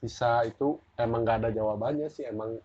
[0.01, 2.25] Bisa itu emang nggak ada jawabannya sih.
[2.25, 2.57] Emang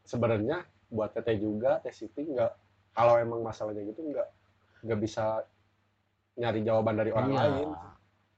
[0.00, 2.52] sebenarnya buat teteh juga teh Siti nggak
[2.96, 4.28] kalau emang masalahnya gitu nggak
[4.84, 5.44] nggak bisa
[6.34, 7.40] nyari jawaban dari orang Iya.
[7.44, 7.68] lain.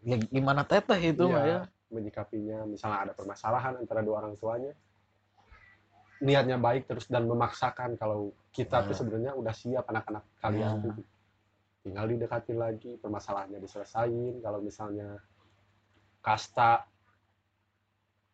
[0.02, 1.61] Ya gimana teteh itu Iya, mah ya?
[1.87, 2.59] menyikapinya.
[2.66, 4.74] Misalnya ada permasalahan antara dua orang tuanya
[6.18, 8.98] niatnya baik terus dan memaksakan kalau kita tuh Iya.
[8.98, 10.83] sebenarnya udah siap anak-anak kalian Iya.
[10.83, 10.94] tuh.
[11.85, 15.20] Tinggal didekatin lagi permasalahannya diselesain kalau misalnya
[16.18, 16.83] kasta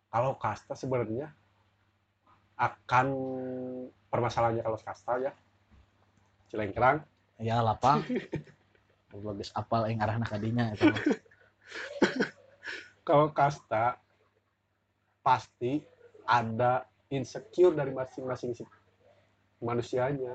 [0.09, 1.29] kalau kasta sebenarnya
[2.57, 3.07] akan
[4.09, 5.33] permasalahannya kalau kasta ya.
[6.49, 7.01] Cilengkerang.
[7.40, 8.05] Ya lapang
[9.12, 10.88] bagus apal yang arahna kadinya itu.
[13.03, 13.99] Kalau kasta
[15.21, 15.83] pasti
[16.23, 18.64] ada insecure dari masing-masing si
[19.61, 20.33] manusianya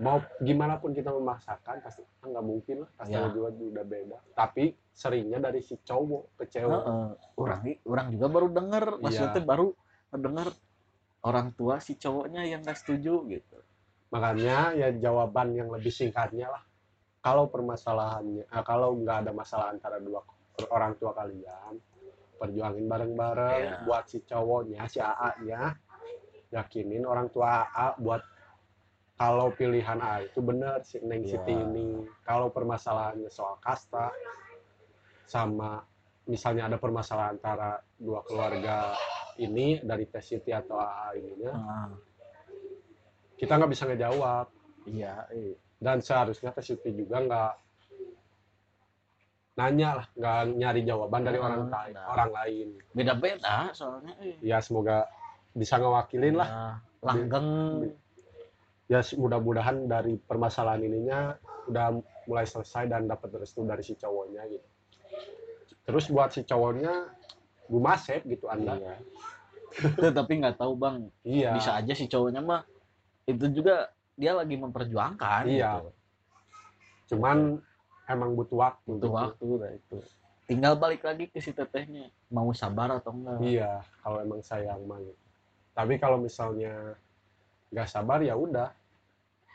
[0.00, 3.34] mau gimana pun kita memaksakan pasti ah, nggak mungkin lah kastanya Ya.
[3.36, 7.08] juga udah beda tapi seringnya dari si cowok ke cewek Heeh.
[7.38, 8.46] orang orang juga baru
[8.98, 9.36] maksudnya Iya.
[9.36, 9.68] teh baru
[10.10, 10.48] mendengar
[11.22, 13.58] orang tua si cowoknya yang gak setuju gitu
[14.10, 16.64] makanya ya jawaban yang lebih singkatnya lah
[17.22, 20.24] kalau permasalahannya ah, kalau nggak ada masalah antara dua
[20.72, 21.78] orang tua kalian
[22.42, 23.76] perjuangin bareng-bareng Iya.
[23.86, 25.62] buat si cowoknya si AA nya
[26.50, 28.22] yakinin orang tua AA buat
[29.14, 31.38] kalau pilihan A itu benar si Neng Iya.
[31.38, 34.10] Siti ini kalau permasalahannya soal kasta
[35.22, 35.78] sama
[36.26, 38.94] misalnya ada permasalahan antara dua keluarga
[39.38, 41.90] ini dari Teh Siti atau AA ininya Heeh.
[43.38, 44.46] kita nggak bisa ngejawab
[44.86, 45.54] iya eh.
[45.78, 47.52] dan seharusnya Teh Siti juga nggak
[49.52, 52.06] nanya lah nggak nyari jawaban dari orang lain nah.
[52.08, 54.40] orang lain beda-beda soalnya eh.
[54.40, 55.04] ya semoga
[55.52, 56.64] bisa ngewakilin lah Ya,
[57.04, 57.48] langgeng
[58.86, 61.34] ya mudah-mudahan dari permasalahan ininya
[61.66, 61.98] udah
[62.30, 64.68] mulai selesai dan dapat restu dari si cowoknya gitu
[65.82, 67.10] terus buat si cowoknya
[67.68, 68.96] gumasep gitu anda iya.
[70.12, 72.62] Tapi nggak tahu bang iya bisa aja si cowoknya mah
[73.26, 75.82] itu juga dia lagi memperjuangkan Iya.
[75.82, 75.90] gitu.
[77.16, 77.58] cuman
[78.12, 79.16] emang butuh waktu butuh gitu.
[79.16, 79.96] waktu lah itu.
[80.46, 83.38] Tinggal balik lagi ke si tetehnya mau sabar atau enggak.
[83.40, 83.72] Iya
[84.04, 85.20] kalau emang sayang mah gitu.
[85.72, 86.96] tapi kalau misalnya
[87.72, 88.68] nggak sabar ya udah.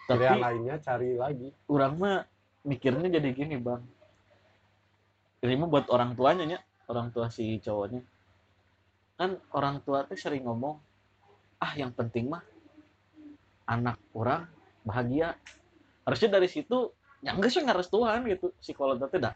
[0.08, 1.50] Tapi pilihan lainnya cari lagi.
[1.67, 2.17] orang mah
[2.65, 3.84] mikirnya jadi gini bang.
[5.43, 8.02] Ini mah buat orang tuanya ya orang tua si cowoknya.
[9.20, 10.80] Kan orang tua tuh sering ngomong
[11.62, 12.41] ah yang penting mah
[13.67, 14.48] anak orang
[14.82, 15.36] bahagia.
[16.08, 18.54] Harusnya dari situ ya enggak sih tuhan gitu.
[18.62, 19.34] Psikolog itu dah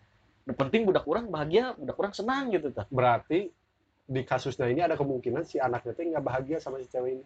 [0.50, 3.54] yang penting budak orang bahagia budak orang senang gitu tah berarti
[4.10, 7.26] di kasusnya ini ada kemungkinan si anaknya tuh nggak bahagia sama si cewek ini.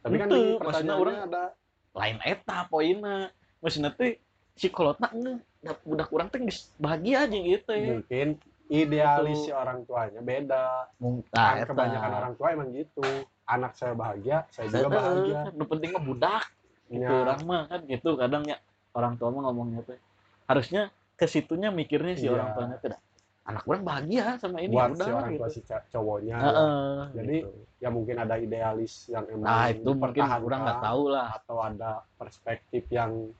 [0.00, 1.44] Tapi kan Itu, di maksudnya orang- ada.
[1.90, 3.18] lain eta poinnya.
[3.60, 4.16] Maksudnya teh
[4.54, 7.70] psikolognya enggak da- budak teh geus bahagia aja gitu.
[7.72, 8.28] Ya mungkin
[8.70, 9.46] idealis Betul.
[9.46, 10.66] si orang tuanya beda.
[10.98, 11.66] Mung- kan eta.
[11.66, 13.02] kebanyakan orang tua emang gitu.
[13.44, 15.50] Anak saya bahagia saya juga bahagia.
[15.52, 16.44] nu penting mah budak.
[16.90, 18.58] Gitu Ya, orang mah kan gitu kadang ya
[18.94, 19.98] orang tua mah ngomongnya tuh
[20.46, 22.34] harusnya ke situnya mikirnya si Iya.
[22.34, 23.00] orang tuanya tuh dah,
[23.46, 25.40] anak orang bahagia sama ini buat udah si orang gitu.
[25.40, 27.50] tua si cowoknya Heeh, Jadi, gitu.
[27.78, 31.90] ya mungkin ada idealis yang emang nah itu mungkin orang nggak tahu lah atau ada
[32.16, 33.30] perspektif yang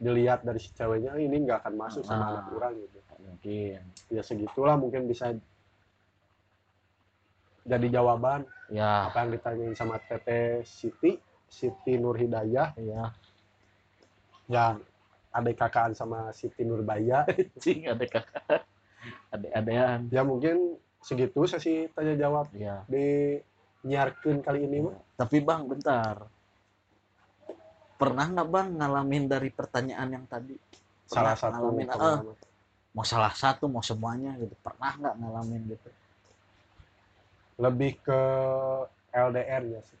[0.00, 2.30] dilihat dari si ceweknya ini nggak akan masuk sama Ah.
[2.38, 5.36] anak orang gitu mungkin ya segitulah mungkin bisa
[7.60, 13.12] jadi jawaban ya apa yang ditanyain sama Teteh Siti Siti Nur Hidayah ya
[14.48, 14.80] yang
[15.30, 17.26] adik kakaan sama Siti Nurbaya.
[17.62, 18.66] Cing ada kakak
[19.30, 20.10] ada adean.
[20.10, 23.40] Ya mungkin segitu sesi tanya jawab ya di
[23.80, 26.28] nyiarkeun kali ini mah tapi bang bentar.
[27.96, 30.56] Pernah nggak bang ngalamin dari pertanyaan yang tadi?
[31.04, 32.36] Salah Pernah satu ngalamin, pengalaman.
[32.96, 34.56] mau salah satu mau semuanya gitu.
[34.60, 35.90] Pernah nggak ngalamin gitu?
[37.60, 38.20] Lebih ke
[39.12, 40.00] LDR ya sih.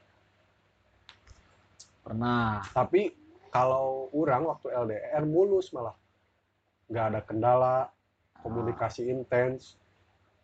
[2.00, 2.64] Pernah.
[2.72, 3.19] Tapi
[3.50, 5.94] kalau orang waktu LDR mulus malah.
[6.86, 7.76] Nggak ada kendala
[8.40, 9.76] komunikasi intens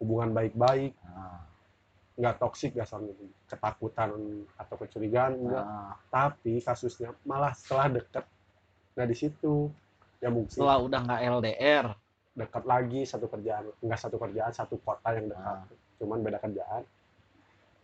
[0.02, 0.92] hubungan baik-baik.
[1.06, 1.46] Ah,
[2.16, 3.12] nggak toksik gak sama
[3.44, 4.08] ketakutan
[4.56, 5.92] atau kecurigaan enggak ah.
[6.08, 8.24] tapi kasusnya malah setelah deket
[8.96, 9.68] nah di situ.
[10.16, 11.86] Ya mungkin setelah udah nggak LDR
[12.36, 15.56] dekat lagi satu kerjaan enggak satu kerjaan satu kota yang dekat.
[15.56, 15.64] Ah.
[15.96, 16.82] cuman beda kerjaan.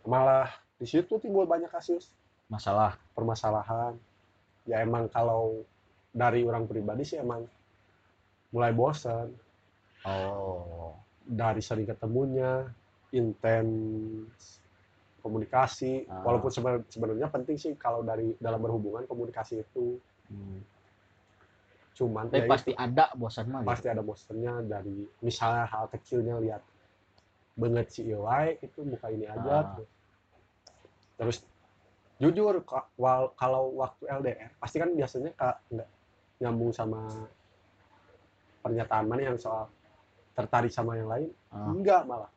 [0.03, 2.11] Malah di situ timbul banyak kasus.
[2.49, 2.97] Masalah.
[3.15, 3.97] Permasalahan
[4.63, 5.63] ya emang kalau
[6.13, 7.43] dari orang pribadi sih emang
[8.53, 9.33] mulai bosan
[10.05, 12.67] oh dari sering ketemunya
[13.15, 14.59] intens
[15.23, 16.19] komunikasi Ah.
[16.27, 19.95] walaupun seben- sebenarnya penting sih kalau dari dalam berhubungan komunikasi itu
[20.27, 20.59] hmm.
[21.93, 23.71] cuman tapi ya pasti ada bosan mah itu, gitu.
[23.71, 26.61] pasti ada bosannya dari misalnya hal kecilnya lihat
[27.53, 29.63] banget si Iwai itu muka ini aja Ah.
[29.77, 29.87] tuh.
[31.15, 31.37] terus
[32.23, 32.63] jujur
[32.95, 35.89] wal- kalau waktu LDR pasti kan biasanya kak nggak
[36.39, 37.03] nyambung sama
[38.59, 39.67] pernyataan mana yang soal
[40.31, 41.29] tertarik sama yang lain?
[41.51, 41.67] Ah.
[41.67, 42.31] enggak malah.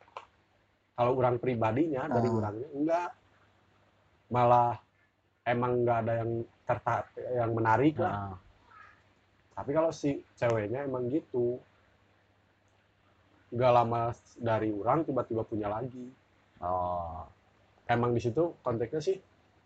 [0.91, 2.35] Kalau orang pribadinya dari Ah.
[2.35, 3.09] orangnya enggak
[4.27, 4.75] malah
[5.41, 8.13] emang enggak ada yang tertarik yang menarik lah.
[8.13, 8.35] Ah.
[9.55, 11.57] tapi kalau si ceweknya emang gitu.
[13.47, 14.01] Enggak lama
[14.35, 16.11] dari orang tiba-tiba punya lagi.
[16.59, 17.23] Oh.
[17.87, 19.17] Emang di situ konteksnya sih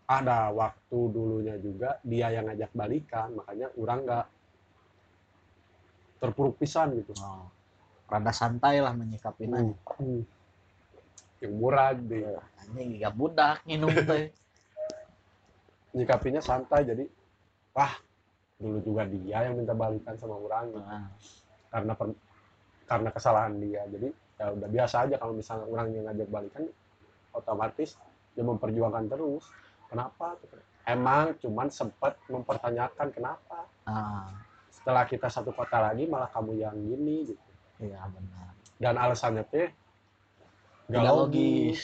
[0.04, 4.26] ada waktu dulunya juga dia yang ngajak balikan makanya orang nggak
[6.18, 7.46] terpuruk pisan gitu oh
[8.06, 9.74] rada santai lah menyikapinya Hmm.
[9.98, 10.22] Hmm.
[11.42, 14.30] yang murah deh anjing gak budak minum teh
[15.96, 17.04] nyikapinya santai jadi
[17.72, 17.94] wah
[18.56, 20.86] dulu juga dia yang minta balikan sama orang gitu.
[20.86, 21.08] Ah.
[21.72, 22.20] karena per-
[22.86, 26.64] karena kesalahan dia jadi ya udah biasa aja kalau misalnya orang yang ngajak balikan
[27.32, 27.96] otomatis
[28.32, 29.44] dia memperjuangkan terus
[29.92, 30.40] kenapa?
[30.88, 33.68] Emang cuman sempat mempertanyakan kenapa?
[33.84, 34.32] Ah.
[34.72, 37.48] Setelah kita satu kota lagi malah kamu yang gini gitu.
[37.78, 38.50] Iya benar.
[38.80, 39.68] Dan alasannya teh
[40.90, 41.12] gak logis.
[41.14, 41.80] logis.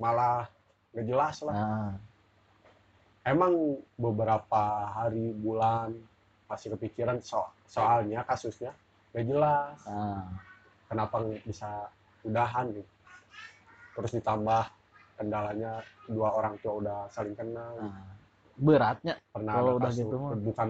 [0.00, 0.50] Malah
[0.96, 1.54] gak jelas lah.
[1.54, 1.92] Ah.
[3.22, 5.94] Emang beberapa hari bulan
[6.50, 8.74] masih kepikiran so- soalnya kasusnya
[9.14, 9.78] gak jelas.
[9.86, 10.26] Ah.
[10.90, 11.86] Kenapa bisa
[12.26, 12.90] udahan gitu.
[13.94, 14.64] Terus ditambah
[15.14, 18.14] kendalanya dua orang tua udah saling kenal ah.
[18.58, 20.36] beratnya pernah kalau ada udah gitu mah.
[20.38, 20.68] bukan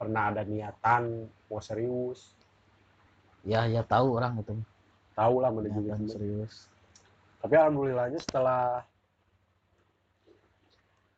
[0.00, 2.32] pernah ada niatan mau serius
[3.44, 4.52] ya ya tahu orang itu
[5.16, 6.12] tahu lah menuju Niatan gitu.
[6.16, 6.54] serius
[7.40, 8.84] tapi alhamdulillahnya setelah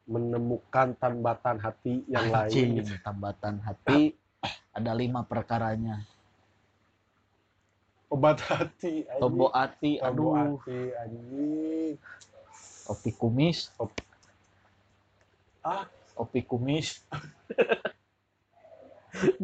[0.07, 4.15] menemukan tambatan hati yang Anjing, lain tambatan hati
[4.75, 6.03] ada lima perkaranya
[8.11, 9.21] obat hati anjing.
[9.23, 11.95] tobo hati Tobo aduh hati anjing
[12.93, 13.73] opi kumis
[15.63, 15.87] Ah.
[16.15, 17.01] opi kumis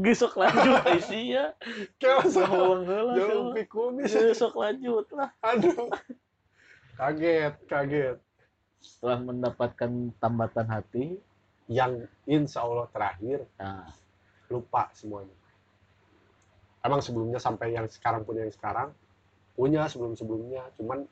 [0.01, 0.81] Gesok lanjut
[1.13, 1.53] sih ya.
[2.01, 3.55] kayak heula jauh coba.
[3.55, 5.29] pikumis Gesok lanjut lah.
[5.45, 5.93] aduh.
[6.97, 8.17] Kaget kaget.
[8.81, 11.21] Setelah mendapatkan tambatan hati,
[11.69, 13.45] yang insya Allah terakhir.
[13.61, 13.93] Nah,
[14.49, 15.37] lupa semuanya.
[16.81, 18.89] Emang sebelumnya sampai yang sekarang punya yang sekarang.
[19.53, 21.05] Punya sebelum sebelumnya cuman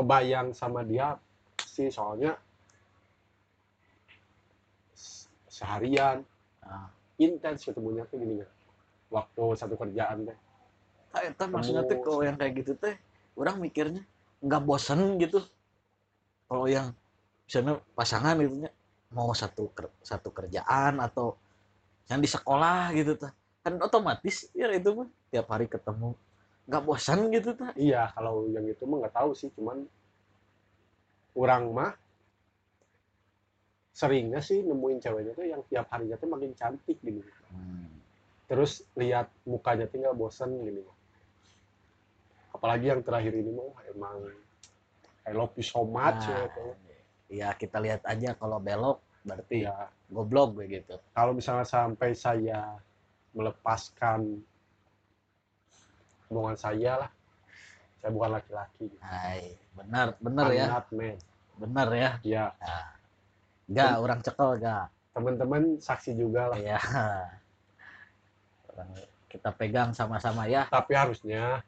[0.00, 1.20] kebayang sama dia
[1.60, 2.34] sih soalnya
[4.96, 6.24] se- seharian
[6.60, 6.88] Ah.
[7.16, 8.44] intens ketemunya tuh gini
[9.08, 10.38] waktu satu kerjaan deh
[11.10, 12.94] Nah, itu maksudnya teh kalau yang kayak gitu teh
[13.34, 14.06] orang mikirnya
[14.38, 15.42] nggak bosen gitu.
[16.46, 16.94] Kalau yang
[17.50, 18.70] misalnya pasangan gitu nya,
[19.10, 21.34] mau satu ker- satu kerjaan atau
[22.06, 23.34] yang di sekolah gitu tah
[23.66, 26.14] kan otomatis ya itu mah tiap hari ketemu
[26.68, 27.72] nggak bosan gitu tah?
[27.78, 29.84] Iya kalau yang itu mah nggak tahu sih cuman
[31.38, 31.92] orang mah
[33.94, 37.20] seringnya sih nemuin ceweknya tuh yang tiap harinya tuh makin cantik gini.
[38.50, 40.82] Terus lihat mukanya tuh nggak bosan gini.
[42.50, 44.18] Apalagi yang terakhir ini mah emang
[45.28, 46.72] I love you so much ya, Nah, tuh.
[47.30, 50.96] ya kita lihat aja kalau belok berarti ya goblok begitu.
[51.12, 52.74] Kalau misalnya sampai saya
[53.36, 54.42] melepaskan
[56.30, 57.10] hubungan saya lah.
[58.00, 58.86] Saya bukan laki-laki.
[59.02, 60.66] Hai, benar benar I'm ya.
[60.70, 61.16] not man.
[61.60, 62.10] benar ya.
[62.24, 62.44] Ya.
[63.68, 64.86] Nggak orang cekel nggak?
[65.12, 66.56] Teman-teman saksi juga lah.
[66.56, 66.78] Ya
[68.70, 70.64] Orang- kita pegang sama-sama ya.
[70.70, 71.60] Tapi harusnya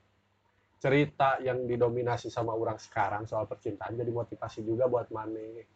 [0.82, 5.66] cerita yang didominasi sama orang sekarang soal percintaan jadi motivasi juga buat Mane.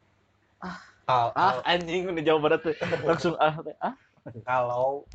[0.62, 0.80] Ah.
[1.06, 2.74] Kal- ah anjing udah jauh banget tuh.
[3.06, 3.94] Langsung ah ah.
[4.42, 5.06] Kalau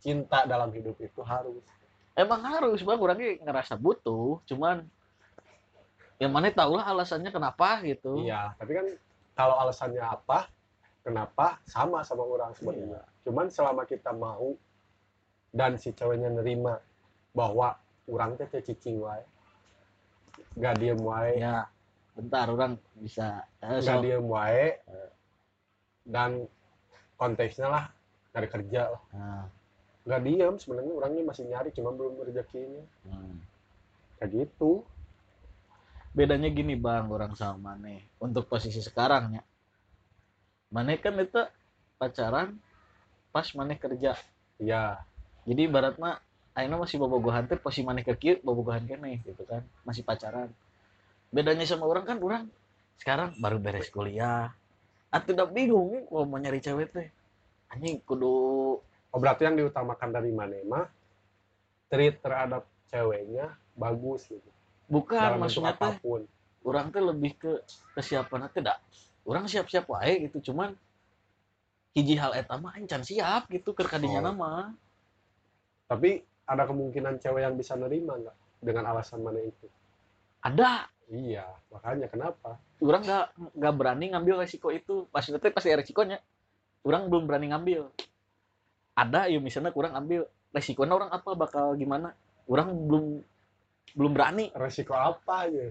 [0.00, 1.60] cinta dalam hidup itu harus
[2.14, 2.98] emang harus bang.
[2.98, 4.86] Orangnya ngerasa butuh cuman
[6.22, 8.22] yang mana tahu lah alasannya kenapa gitu.
[8.22, 8.86] Iya tapi kan
[9.34, 10.46] kalau alasannya apa
[11.02, 13.02] kenapa sama sama orang sebenarnya.
[13.26, 14.54] Cuman selama kita mau
[15.54, 16.78] dan si ceweknya nerima
[17.34, 19.22] bahwa orang teh cicing wae
[20.58, 21.42] gak diem wae.
[21.42, 21.66] Ya
[22.14, 24.78] bentar orang bisa eh, so- diem wae.
[26.04, 26.46] Dan
[27.16, 27.84] konteksnya lah
[28.34, 29.02] dari kerja lah.
[29.14, 29.44] Nah,
[30.04, 32.84] nggak diem sebenarnya orangnya masih nyari cuma belum rezekinya.
[33.08, 33.40] Hmm.
[34.20, 34.84] kayak gitu.
[36.14, 38.06] Bedanya gini bang orang sama Mane.
[38.22, 39.42] Untuk posisi sekarang ya.
[40.70, 41.42] Mane kan itu
[41.98, 42.54] pacaran
[43.32, 44.14] pas Mane kerja.
[44.60, 45.02] Ya
[45.44, 46.20] jadi ibaratnya
[46.54, 49.64] Aina masih bobogohan teh posisi Mane ke kieu bobogohan kene gitu kan.
[49.82, 50.52] Masih pacaran.
[51.34, 52.44] Bedanya sama orang kan orang
[53.00, 54.54] sekarang baru beres kuliah.
[55.10, 57.08] Atau udah bingung nih kalau mau nyari cewek teh.
[57.74, 58.78] Anjing kudu
[59.14, 60.86] oh berarti yang diutamakan dari mana mah
[61.86, 64.50] treat terhadap ceweknya bagus gitu.
[64.90, 65.94] Bukan dalam maksudnya teh
[66.66, 67.52] orang teh lebih ke
[67.94, 68.76] kesiapan teh dah.
[69.24, 70.74] Orang siap-siap wae gitu cuman
[71.94, 74.26] hiji hal eta mah encan siap gitu keur kadinya Oh.
[74.34, 74.52] nama
[75.86, 79.70] tapi ada kemungkinan cewek yang bisa nerima nggak dengan alasan mana itu?
[80.42, 80.90] Ada.
[81.12, 82.58] Iya makanya kenapa?
[82.80, 85.06] Orang nggak nggak berani ngambil resiko itu.
[85.14, 86.18] Maksudnya teh pasti ada resikonya.
[86.84, 87.88] Orang belum berani ngambil
[88.94, 92.14] ada ya misalnya kurang ambil resikonya orang apa bakal gimana?
[92.46, 93.04] Orang belum
[93.94, 94.54] belum berani.
[94.54, 95.70] Resiko apa ya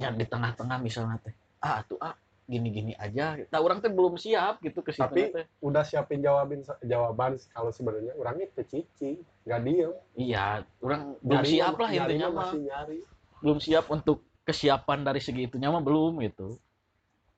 [0.00, 2.14] ya di tengah-tengah misalnya teh ah tuh ah
[2.46, 3.36] gini-gini aja.
[3.46, 5.46] Nah orang teh belum siap gitu ke situ Tapi- teh.
[5.60, 9.92] udah siapin jawabin jawaban kalau sebenarnya orangnya kecicing nggak diem.
[10.16, 12.98] Iya orang belum Nyari siap mah- lah intinya mah nyari.
[13.44, 16.56] Belum siap untuk kesiapan dari segi itunya mah belum gitu.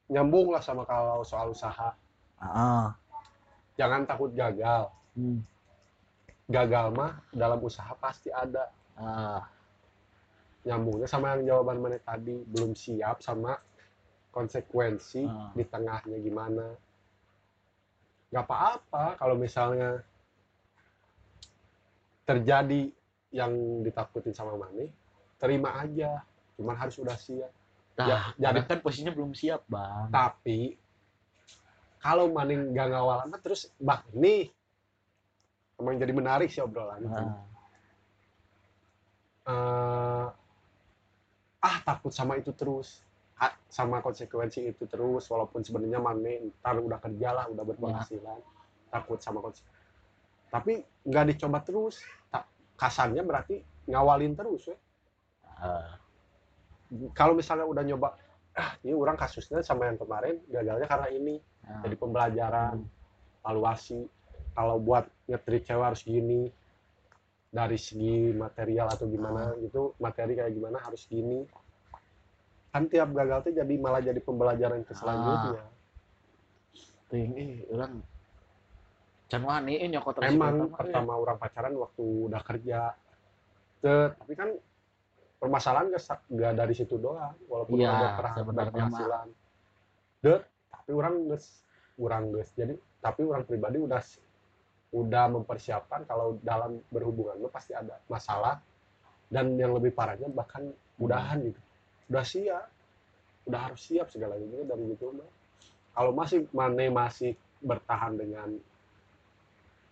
[0.09, 1.93] Nyambung lah sama kalau soal usaha.
[2.37, 2.93] Ah
[3.73, 5.41] jangan takut gagal hmm.
[6.47, 9.43] gagal mah dalam usaha pasti ada ah
[10.63, 13.59] nyambungnya sama yang jawaban mana tadi belum siap sama
[14.31, 15.51] konsekuensi Ah.
[15.53, 16.67] di tengahnya gimana
[18.31, 20.01] nggak apa-apa kalau misalnya
[22.23, 22.89] terjadi
[23.33, 23.53] yang
[23.83, 24.93] ditakutin sama Mane
[25.37, 26.23] terima aja
[26.57, 27.51] cuman harus udah siap
[27.93, 30.09] Nah, Ya, jadi kan posisinya belum siap, Bang.
[30.09, 30.81] tapi
[32.01, 34.49] kalau Mane nggak ngawal amat terus bang nih
[35.83, 37.43] emang jadi menarik sih obrolan Nah,
[39.51, 40.27] eh,
[41.59, 43.03] ah takut sama itu terus.
[43.43, 48.39] Ah, sama konsekuensi itu terus walaupun sebenarnya Mane ntar udah kerja lah udah berpenghasilan.
[48.87, 49.83] Takut sama konsekuensi
[50.53, 52.05] tapi nggak dicoba terus.
[52.31, 52.45] Tak
[52.79, 53.59] kasarnya berarti
[53.89, 54.77] ngawalin terus ya
[55.59, 55.99] ah,
[57.17, 58.15] kalau misalnya udah nyoba
[58.53, 61.37] ah ini orang kasusnya sama yang kemarin gagalnya karena ini.
[61.63, 61.79] Ah.
[61.87, 62.83] jadi pembelajaran
[63.39, 64.03] evaluasi
[64.53, 66.49] kalau buat ngetrit cewek harus gini
[67.53, 71.45] dari segi material atau gimana gitu materi kayak gimana harus gini.
[72.73, 75.65] Kan tiap gagal tuh jadi malah jadi pembelajaran ke selanjutnya.
[77.13, 78.01] Ting, eh, orang
[79.29, 80.73] can wani eh, nyokot emang eh.
[80.73, 82.81] pertama orang pacaran waktu udah kerja.
[84.17, 84.57] Tapi kan
[85.37, 89.27] permasalahan gak, gak dari situ doang walaupun Iya, ada berpenghasilan.
[90.23, 94.01] Dut, tapi orang geus kurang geus jadi tapi orang pribadi udah
[94.93, 98.61] udah mempersiapkan kalau dalam berhubungan lu pasti ada masalah
[99.33, 100.69] dan yang lebih parahnya bahkan
[101.01, 101.61] mudahan gitu.
[102.13, 102.69] Udah siap.
[103.49, 105.31] Udah harus siap segala galanya dari itu mah.
[105.97, 107.33] Kalau masih mana masih
[107.65, 108.53] bertahan dengan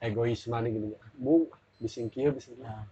[0.00, 1.44] egoisme nih gini bung
[1.76, 2.84] bisingkir bisingkir Ya.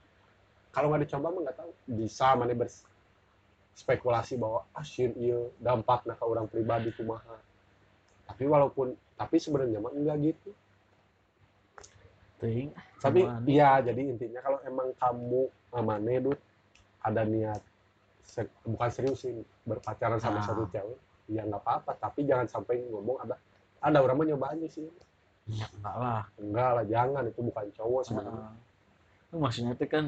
[0.73, 1.73] kalau nggak dicoba mah nggak tahu.
[1.93, 7.37] Bisa mana berspekulasi bahwa ah sieun ieu dampakna ke orang pribadi kumaha.
[8.25, 10.57] Tapi walaupun tapi sebenarnya mah enggak gitu
[12.39, 12.70] Ting.
[12.97, 16.41] tapi iya jadi intinya kalau emang kamu amane Dut
[17.01, 17.62] ada niat
[18.62, 20.45] bukan serius sih berpacaran sama Ah.
[20.45, 23.34] satu cewek ya nggak apa-apa tapi jangan sampai ngomong ada
[23.78, 24.86] ada orang mah nyoba aja sih
[25.49, 26.22] Ya, enggak lah.
[26.36, 28.55] enggak lah jangan itu bukan cowok sebenarnya Heeh.
[29.24, 30.05] Itu maksudnya itu kan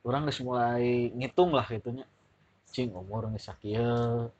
[0.00, 2.06] orang geus mulai ngitung lah gitunya.
[2.64, 4.30] Cing umur geus sakieu.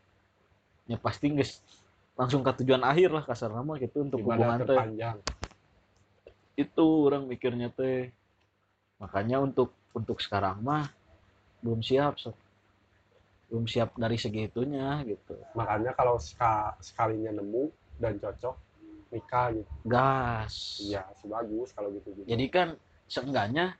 [0.86, 1.58] Ya pasti geus
[2.14, 4.66] langsung ke tujuan akhir lah kasar nama gitu untuk ibadah hubungan teh.
[4.68, 5.16] terpanjang
[6.60, 8.10] Itu orang mikirnya teh.
[9.00, 10.86] Makanya untuk untuk sekarang mah
[11.64, 12.36] belum siap Sob.
[13.50, 15.34] belum siap dari segitunya gitu.
[15.58, 17.66] Makanya kalau ska- sekalinya nemu
[17.98, 18.54] dan cocok
[19.10, 20.54] nikah gitu gas.
[20.86, 22.68] Iya sih bagus kalau gitu gitu jadi kan
[23.10, 23.74] seenggaknya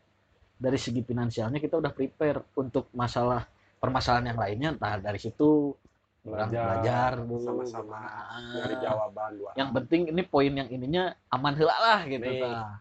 [0.61, 3.47] dari segi finansialnya kita udah prepare untuk masalah
[3.81, 5.72] permasalahan yang lainnya entah dari situ
[6.21, 8.53] orang belajar dulu sama-sama gimana.
[8.53, 12.41] nyari jawaban dua yang penting ini poin yang ininya aman heula lah gitu Nih.
[12.45, 12.77] tah.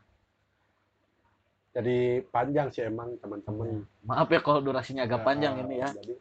[1.72, 6.16] jadi panjang sih emang teman-teman maaf ya kalau durasinya agak Ya, panjang ini ya Jadi,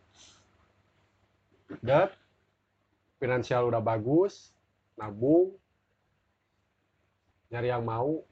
[1.82, 2.08] dan
[3.18, 4.54] finansial udah bagus,
[4.96, 5.52] nabung,
[7.50, 8.22] nyari yang mau,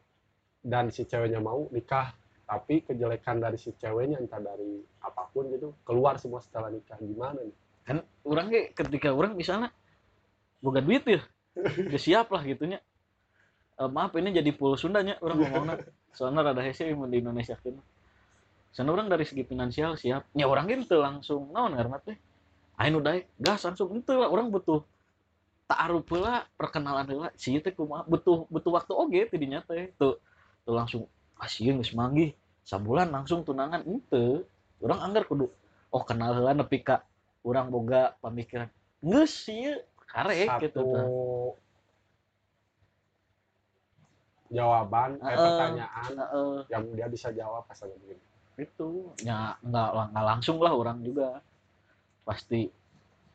[0.62, 2.14] dan si ceweknya mau nikah.
[2.46, 7.42] Tapi kejelekan dari si ceweknya entah dari apa pun gitu keluar semua setelah nikah gimana
[7.42, 7.52] nih?
[7.86, 9.70] Kan orang ge ketika orang misalnya
[10.58, 11.22] boga duit ya
[11.56, 12.82] udah siap lah gitunya.
[13.76, 15.76] Eh, maaf ini jadi pulau Sundanya orang ngomongnya.
[16.16, 17.76] Soalnya rada hese di Indonesia kan.
[18.72, 20.28] Soalnya orang dari segi finansial siap.
[20.34, 22.16] Ya orang gitu langsung naon karena teh?
[22.76, 23.92] Ain udah gas langsung.
[23.96, 24.84] Itu lah orang butuh
[25.68, 27.28] taaruf heula perkenalan heula.
[27.36, 28.04] Sih teh kumaha?
[28.08, 30.20] Butuh butuh waktu oge tidinya teh tuh
[30.64, 31.02] tuh langsung
[31.40, 32.32] asieun geus manggih.
[32.66, 34.42] Sabulan langsung tunangan ente
[34.82, 35.48] orang anggar kudu
[35.92, 37.00] oh kenal heula nepi ka
[37.46, 38.66] urang boga pamikiran
[38.98, 39.70] geus sih
[40.10, 41.06] karek Satu gitu tah.
[44.46, 45.38] jawaban, eh, Heeh.
[45.42, 46.54] pertanyaan Heeh.
[46.70, 48.22] yang dia bisa jawab pas lagi begini.
[48.56, 51.44] itu ya nggak nggak langsung lah orang juga
[52.24, 52.72] pasti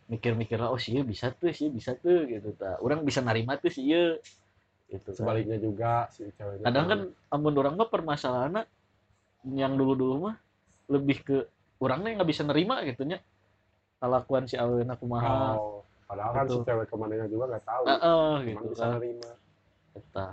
[0.10, 3.70] mikir-mikir lah oh sih bisa tuh sih bisa tuh gitu ta orang bisa narima tuh
[3.70, 3.86] sih
[4.90, 5.14] gitu kan.
[5.14, 6.66] Sebaliknya juga si ceweknya.
[6.66, 7.00] kadang kan
[7.38, 8.66] amun orang mah permasalahannya
[9.54, 10.36] yang dulu-dulu mah
[10.90, 11.38] lebih ke
[11.78, 13.22] orangnya nggak bisa nerima gitu nya
[14.02, 15.80] kelakuan si awin aku mahal Oh,
[16.10, 17.84] padahal kan si cewek ke mananya juga nggak tahu.
[17.86, 18.92] Heeh, Emang gitu bisa kan.
[18.98, 19.32] nerima.
[19.94, 20.30] Eta.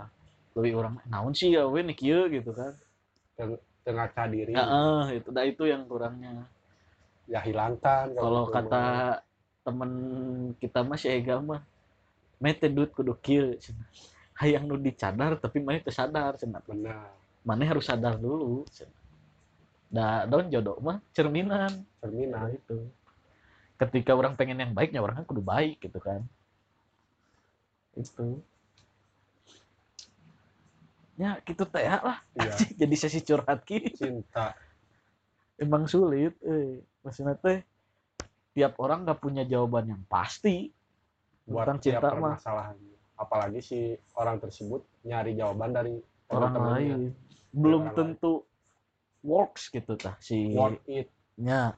[0.57, 2.73] lebih orang naon sih nih kieu gitu kan.
[3.85, 4.51] Tengah diri.
[4.57, 6.49] Heeh, itu dah itu yang kurangnya.
[7.29, 8.53] Ya hilangkan kalau gitu.
[8.57, 8.85] kata
[9.61, 9.91] temen
[10.57, 11.61] kita mah si Ega mah
[12.41, 13.53] mete duit kudu kieu
[14.41, 16.65] hayang nu dicadar tapi mana teu sadar cenah.
[16.65, 17.13] Benar.
[17.45, 18.97] Mana harus sadar dulu cenah.
[19.89, 21.69] da daun jodoh mah cerminan.
[21.69, 22.77] Nah cerminan itu
[23.79, 26.27] ketika orang pengen yang baiknya orang kan kudu baik gitu kan.
[27.95, 28.43] Itu.
[31.15, 32.19] Ya gitu teh lah.
[32.35, 32.53] Iya.
[32.83, 33.95] Jadi sesi curhat ki.
[33.95, 34.51] Cinta.
[35.55, 36.83] Emang sulit eh.
[36.99, 37.63] Maksudnya teh
[38.51, 40.67] tiap orang nggak punya jawaban yang pasti
[41.47, 42.37] buat tentang tiap cinta mah.
[43.19, 43.79] apalagi si
[44.15, 45.95] orang tersebut nyari jawaban dari
[46.31, 46.99] orang lain.
[47.51, 48.43] Belum orang tentu
[49.23, 51.07] works gitu tah si worth it.
[51.39, 51.75] Nya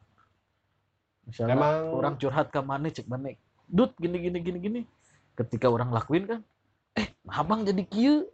[1.26, 3.34] misalnya Emang- orang curhat ke mana cek mana
[3.68, 4.82] dut gini gini gini gini.
[5.34, 6.40] Ketika orang lakuin kan
[6.94, 8.28] eh abang jadi kieu.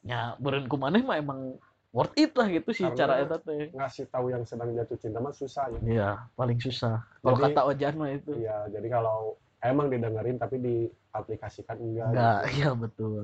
[0.00, 1.60] Nya beren ku maneh mah emang
[1.92, 3.68] worth it lah gitu sih Karena- cara eta teh.
[3.70, 5.78] ngasih tahu yang sedang jatuh cinta mah susah ya.
[5.84, 7.04] Iya paling susah.
[7.20, 8.32] Kalau kata Ojan mah itu.
[8.40, 12.54] iya jadi kalau emang didengerin tapi diaplikasikan enggak enggak gitu.
[12.56, 13.22] iya betul.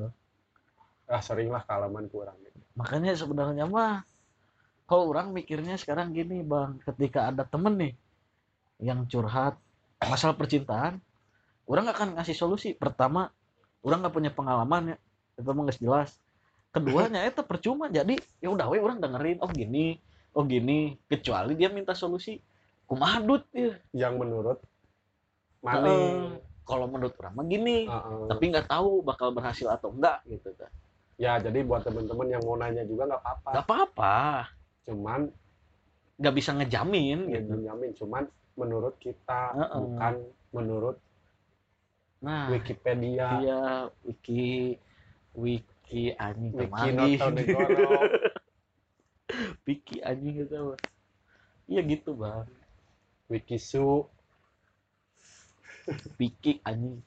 [1.07, 2.37] Ah sering lah kalaman kurang
[2.77, 4.05] makanya sebenarnya mah
[4.85, 7.93] kalau orang mikirnya sekarang gini bang ketika ada temen nih
[8.81, 9.57] yang curhat
[10.05, 11.01] masalah percintaan
[11.67, 12.71] orang nggak akan ngasih solusi.
[12.77, 13.29] Pertama
[13.83, 14.97] orang nggak punya pengalaman ya.
[15.37, 16.17] Itu nggak jelas.
[16.71, 17.91] Keduanya itu percuma.
[17.91, 19.99] Jadi ya udah we orang dengerin oh gini
[20.37, 20.95] oh gini.
[21.09, 22.39] Kecuali dia minta solusi
[22.87, 24.63] kumaha dut ya yang menurut
[25.67, 25.75] Heeh.
[25.75, 25.99] Mani
[26.63, 28.31] kalau menurut orang mah gini Heeh.
[28.31, 30.71] tapi nggak tahu bakal berhasil atau enggak gitu kan.
[31.17, 33.51] Ya jadi buat teman-teman yang mau nanya juga nggak apa-apa.
[33.51, 34.17] Nggak apa-apa.
[34.87, 35.21] Cuman
[36.17, 37.61] nggak bisa ngejamin ya gitu.
[37.61, 38.25] dijamin cuman
[38.57, 39.79] menurut kita Heeh.
[39.79, 40.15] bukan
[40.51, 40.97] menurut
[42.25, 43.29] nah Wikipedia.
[43.39, 43.63] Iya,
[44.03, 44.45] wiki
[45.37, 46.89] iya anjing Wiki
[49.63, 50.75] Piki anjing gitu
[51.69, 52.49] iya gitu bang.
[53.29, 54.09] Wikisu
[56.17, 56.99] Piki anjing.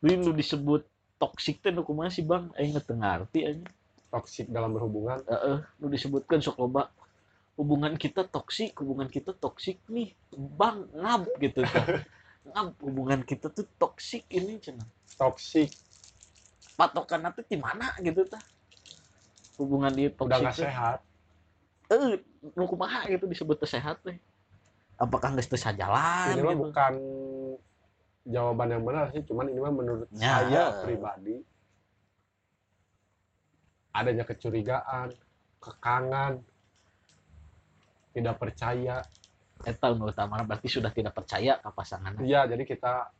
[0.00, 0.86] Ini lu disebut
[1.20, 2.48] toksik teh nu kumaha sih bang?
[2.56, 3.68] Nggak ngerti anjing.
[4.10, 5.20] Toksik dalam berhubungan.
[5.28, 6.88] Heeh, lu disebutkan sok loba
[7.60, 12.00] hubungan kita toksik hubungan kita toksik nih bang ngab gitu kan.
[12.56, 14.88] Ngab hubungan kita tuh toksik ini cenah
[15.20, 15.68] toksik
[16.72, 18.40] patokan itu di mana gitu tah?
[19.60, 20.64] Hubungan dia udah toksik nggak teh.
[20.64, 20.98] sehat.
[21.92, 22.16] Eh
[22.56, 24.16] nu kumaha gitu disebut sehat teh.
[24.96, 26.64] Apakah geus teu sajalan ini mah gitu?
[26.64, 26.92] bukan
[28.24, 30.40] jawaban yang benar sih cuman ini mah menurut Ya.
[30.40, 31.44] saya pribadi
[33.92, 35.12] adanya kecurigaan
[35.60, 36.40] kekangan
[38.14, 39.02] tidak percaya.
[39.60, 42.16] Eta nu utama berarti sudah tidak percaya ke pasangan.
[42.24, 43.12] Iya jadi kita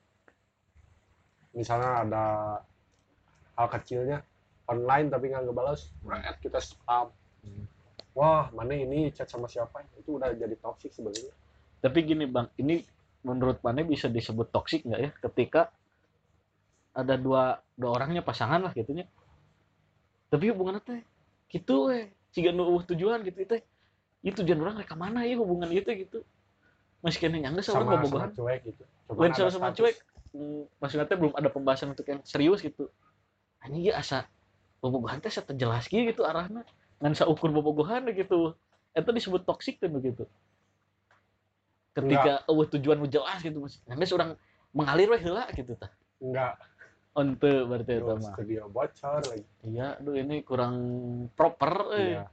[1.53, 2.25] misalnya ada
[3.61, 4.25] hal kecilnya
[4.71, 7.13] online tapi nggak ngebalas Bret, kita spam.
[7.41, 7.65] Hmm.
[8.13, 9.85] wah mana ini chat sama siapa?
[9.97, 11.33] Itu udah jadi toxic sebenarnya.
[11.81, 12.85] Tapi gini bang ini
[13.21, 15.11] menurut mana bisa disebut toksik nggak ya?
[15.29, 15.63] Ketika
[16.97, 19.07] ada dua dua orangnya pasangan lah gitunya
[20.31, 21.03] tapi hubungan teh
[21.51, 23.63] gitu eh jika nu tujuan gitu teh
[24.21, 25.89] itu tujuan orang reka mana ya hubungan itu?
[25.89, 26.21] Gitu.
[27.01, 28.83] Masih kena nyangga sama sama bobogohan cuek gitu.
[29.17, 29.97] Lain sama sama cuek.
[30.31, 32.93] Hmm, maksudnya belum ada pembahasan untuk yang serius gitu.
[33.65, 34.29] Anjing ya asa
[34.81, 36.65] bobogohan teh satu jelas gitu arahnya
[37.01, 38.57] ngan ukur bobogohan gitu
[38.93, 40.29] itu disebut toksik kan begitu.
[41.97, 44.31] Ketika eueuh tujuan jelas gitu mas ngan orang
[44.77, 45.93] mengalir weh heula gitu tah.
[46.21, 46.61] Enggak.
[47.11, 48.33] Onte berarti itu mah.
[48.37, 49.45] studio bocor lagi.
[49.67, 50.77] Iya aduh ini kurang
[51.35, 52.09] proper eh.
[52.15, 52.25] Iya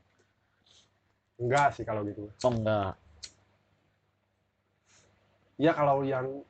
[1.38, 2.30] enggak sih kalau gitu.
[2.44, 2.94] Oh enggak.
[5.58, 6.46] Ya kalau yang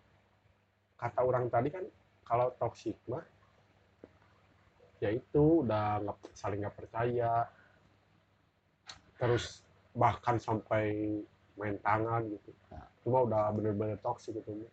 [0.99, 1.85] kata orang tadi kan
[2.27, 3.23] kalau toksik mah
[4.99, 7.47] ya itu udah nggak saling nggak percaya.
[9.17, 9.63] Terus
[9.95, 11.19] bahkan sampai
[11.57, 12.51] main tangan gitu.
[13.03, 14.67] Cuma udah bener-bener toksik gitu.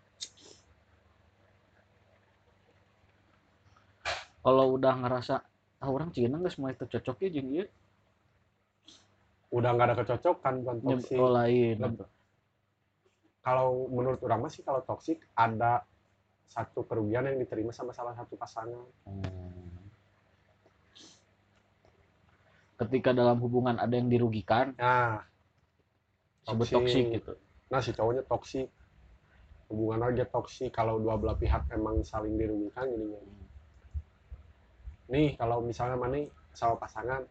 [4.44, 5.34] Kalau udah ngerasa
[5.80, 7.64] ah orang cina nggak semua itu cocoknya ieu
[9.54, 12.10] udah nggak ada kecocokan bukan toksik oh lain Leb-
[13.44, 15.86] kalau menurut orang mah sih kalau toksik ada
[16.48, 18.84] satu kerugian yang diterima sama salah satu pasangan.
[19.04, 19.72] Hmm.
[22.74, 25.22] ketika dalam hubungan ada yang dirugikan nah.
[26.42, 26.74] disebut Toksik.
[26.74, 27.32] toksik gitu.
[27.70, 28.66] Nah si cowoknya toksik
[29.70, 33.20] hubungan aja toksik kalau dua belah pihak emang saling dirugikan jadinya
[35.08, 37.22] nih kalau misalnya mana sama pasangan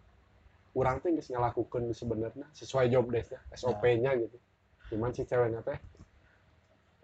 [0.73, 4.37] orang tuh nggak ngelakukan sebenarnya sesuai job desknya SOP-nya gitu
[4.93, 5.77] cuman si ceweknya teh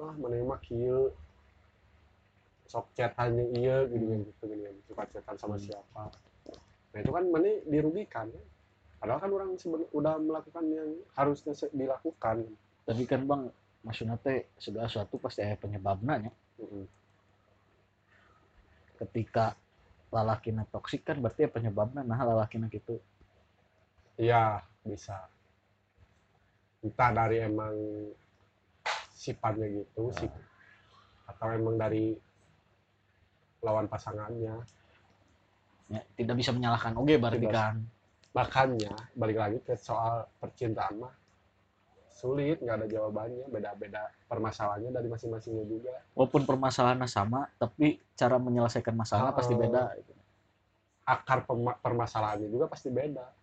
[0.01, 1.13] wah mah kieu
[2.69, 4.25] sok chatannya iya gini Hmm.
[4.29, 5.63] gitu gini suka chatan sama Hmm.
[5.65, 6.03] siapa
[6.89, 8.41] nah itu kan mana dirugikan ya.
[8.97, 9.49] padahal kan orang
[9.93, 12.45] udah melakukan yang harusnya dilakukan
[12.85, 13.41] tapi kan bang
[13.85, 16.31] maksudnya teh segala sesuatu pasti ada penyebabnya ya.
[16.59, 16.85] Mm-mm.
[18.99, 19.55] ketika
[20.11, 22.97] lalakina toksik kan berarti ya penyebabnya nah lalakina gitu
[24.19, 25.15] Iya, bisa.
[26.83, 27.71] Entah dari emang
[29.15, 30.27] sifatnya gitu, sih,
[31.27, 32.15] atau emang dari
[33.63, 34.55] lawan pasangannya.
[35.89, 37.51] ya, tidak bisa menyalahkan oke berarti Tidak.
[37.51, 37.75] kan
[38.29, 41.11] Makanya, balik lagi ke soal percintaan mah,
[42.13, 45.95] sulit, nggak ada jawabannya, beda-beda permasalahannya dari masing-masingnya juga.
[46.13, 49.59] walaupun permasalahannya sama tapi cara menyelesaikan masalah pasti Oh.
[49.59, 50.13] beda gitu.
[51.07, 51.47] Akar
[51.81, 53.38] permasalahannya juga pasti beda.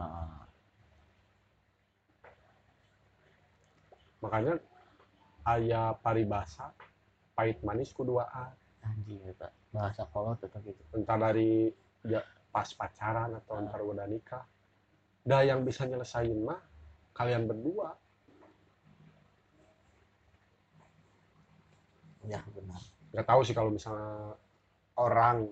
[0.00, 0.40] Ah,
[4.20, 4.60] Makanya,
[5.48, 6.72] ayah paribasa,
[7.32, 8.52] pahit manis kuduaan.
[8.80, 10.80] anjing eta bahasa kolot tetap gitu.
[10.96, 11.68] Entah dari
[12.08, 13.60] ya, pas pacaran atau Ah.
[13.60, 14.44] antar udah nikah.
[15.20, 16.56] Dah yang bisa nyelesain mah
[17.12, 17.92] kalian berdua.
[22.24, 22.80] Ya benar.
[23.12, 24.32] Nggak tahu sih kalau misalnya
[24.96, 25.48] orang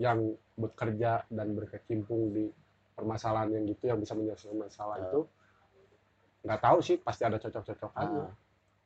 [0.00, 2.48] yang bekerja dan berkecimpung di
[2.92, 5.04] permasalahan yang gitu yang bisa menyelesaikan masalah Ah.
[5.08, 5.20] itu
[6.42, 8.26] nggak tahu sih pasti ada cocok-cocokannya.
[8.26, 8.34] Ah.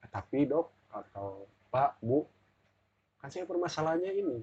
[0.06, 2.22] tapi dok atau pak bu
[3.18, 4.38] kan saya permasalahannya ini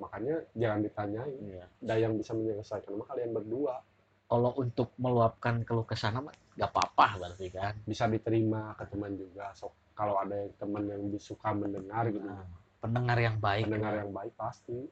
[0.00, 1.38] makanya jangan ditanyain.
[1.46, 1.66] Iya.
[1.78, 3.78] Dah yang bisa menyelesaikan mah kalian berdua.
[4.26, 7.76] Kalau untuk meluapkan keluh kesah mah gak apa-apa berarti kan.
[7.84, 12.24] Bisa diterima ke teman juga so kalau ada yang teman yang suka mendengar gitu.
[12.24, 12.48] Nah,
[12.80, 13.68] pendengar yang baik.
[13.68, 14.88] Mendengar yang baik pasti.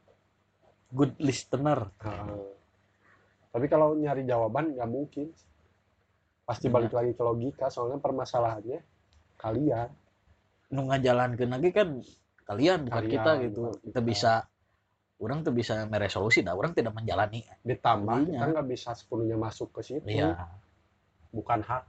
[0.92, 1.88] Good listener.
[2.04, 2.59] Heeh.
[3.50, 5.28] Tapi kalau nyari jawaban nggak mungkin.
[6.42, 6.74] Pasti Iya.
[6.74, 8.82] balik lagi ke logika soalnya permasalahannya
[9.38, 9.88] kalian.
[10.70, 11.88] Nu ngajalankeun lagi kan
[12.42, 13.60] kalian bukan Kalian, kita gitu.
[13.62, 14.00] bukan kita kita.
[14.02, 14.32] bisa
[15.20, 17.46] orang tuh bisa meresolusi dah orang tidak menjalani.
[17.62, 18.30] Ditambah Iya.
[18.34, 20.06] kita nggak bisa sepenuhnya masuk ke situ.
[20.10, 20.34] Iya.
[21.30, 21.84] Bukan hak.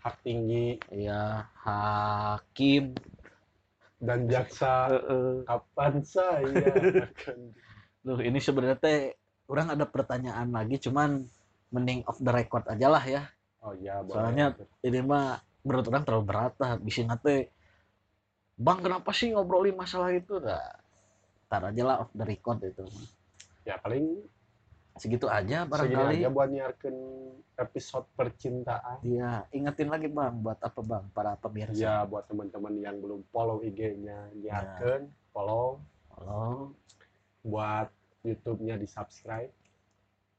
[0.00, 0.76] Hak tinggi.
[0.92, 2.92] Iya hakim.
[3.96, 4.92] Dan jaksa.
[5.48, 6.44] Kapan saya
[7.08, 7.38] akan
[8.04, 9.16] Loh, ini sebenarnya teh
[9.48, 11.24] orang ada pertanyaan lagi cuman
[11.72, 13.22] mending off the record aja lah ya.
[13.64, 14.14] Oh iya boleh.
[14.14, 14.46] Soalnya
[14.84, 17.48] ini mah menurut orang terlalu berat lah bisa nate
[18.54, 20.36] bang kenapa sih ngobrolin masalah itu?
[20.36, 20.60] Nah
[21.48, 22.84] tar aja lah off the record itu
[23.64, 24.20] ya paling
[24.94, 26.22] segitu aja barangkali.
[26.22, 26.94] aja buat nyiarkan
[27.58, 29.02] episode percintaan.
[29.02, 31.78] Iya, ingetin lagi bang, buat apa bang, para pemirsa.
[31.78, 35.82] ya buat teman-teman yang belum follow IG-nya nyiarkan follow.
[36.14, 36.70] Halo,
[37.44, 37.92] buat
[38.24, 39.52] YouTube-nya di subscribe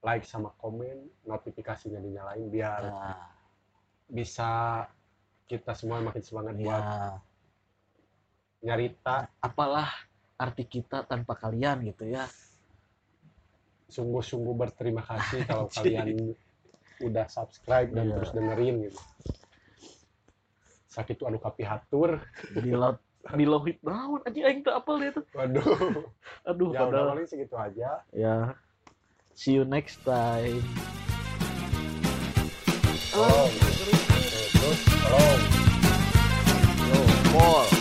[0.01, 3.30] like sama komen notifikasinya dinyalain biar nah,
[4.10, 4.84] bisa
[5.45, 7.22] kita semua makin semangat buat ya,
[8.66, 9.89] nyarita apalah
[10.36, 12.26] arti kita tanpa kalian gitu ya.
[13.86, 16.34] sungguh-sungguh berterima kasih kalau kalian
[17.06, 18.14] udah subscribe dan Iya.
[18.18, 19.01] terus dengerin gitu.
[20.89, 22.24] Sakit anu kapihatur
[22.56, 23.03] Di laut,
[23.34, 25.66] di low hit aja aing tuh apel dia tuh waduh
[26.50, 27.06] aduh ya padahal.
[27.10, 28.36] ya paling segitu aja ya
[29.34, 30.62] see you next time
[33.18, 33.50] oh, oh.
[34.62, 34.78] oh.
[35.10, 35.38] oh.
[36.94, 37.66] oh.
[37.66, 37.75] oh.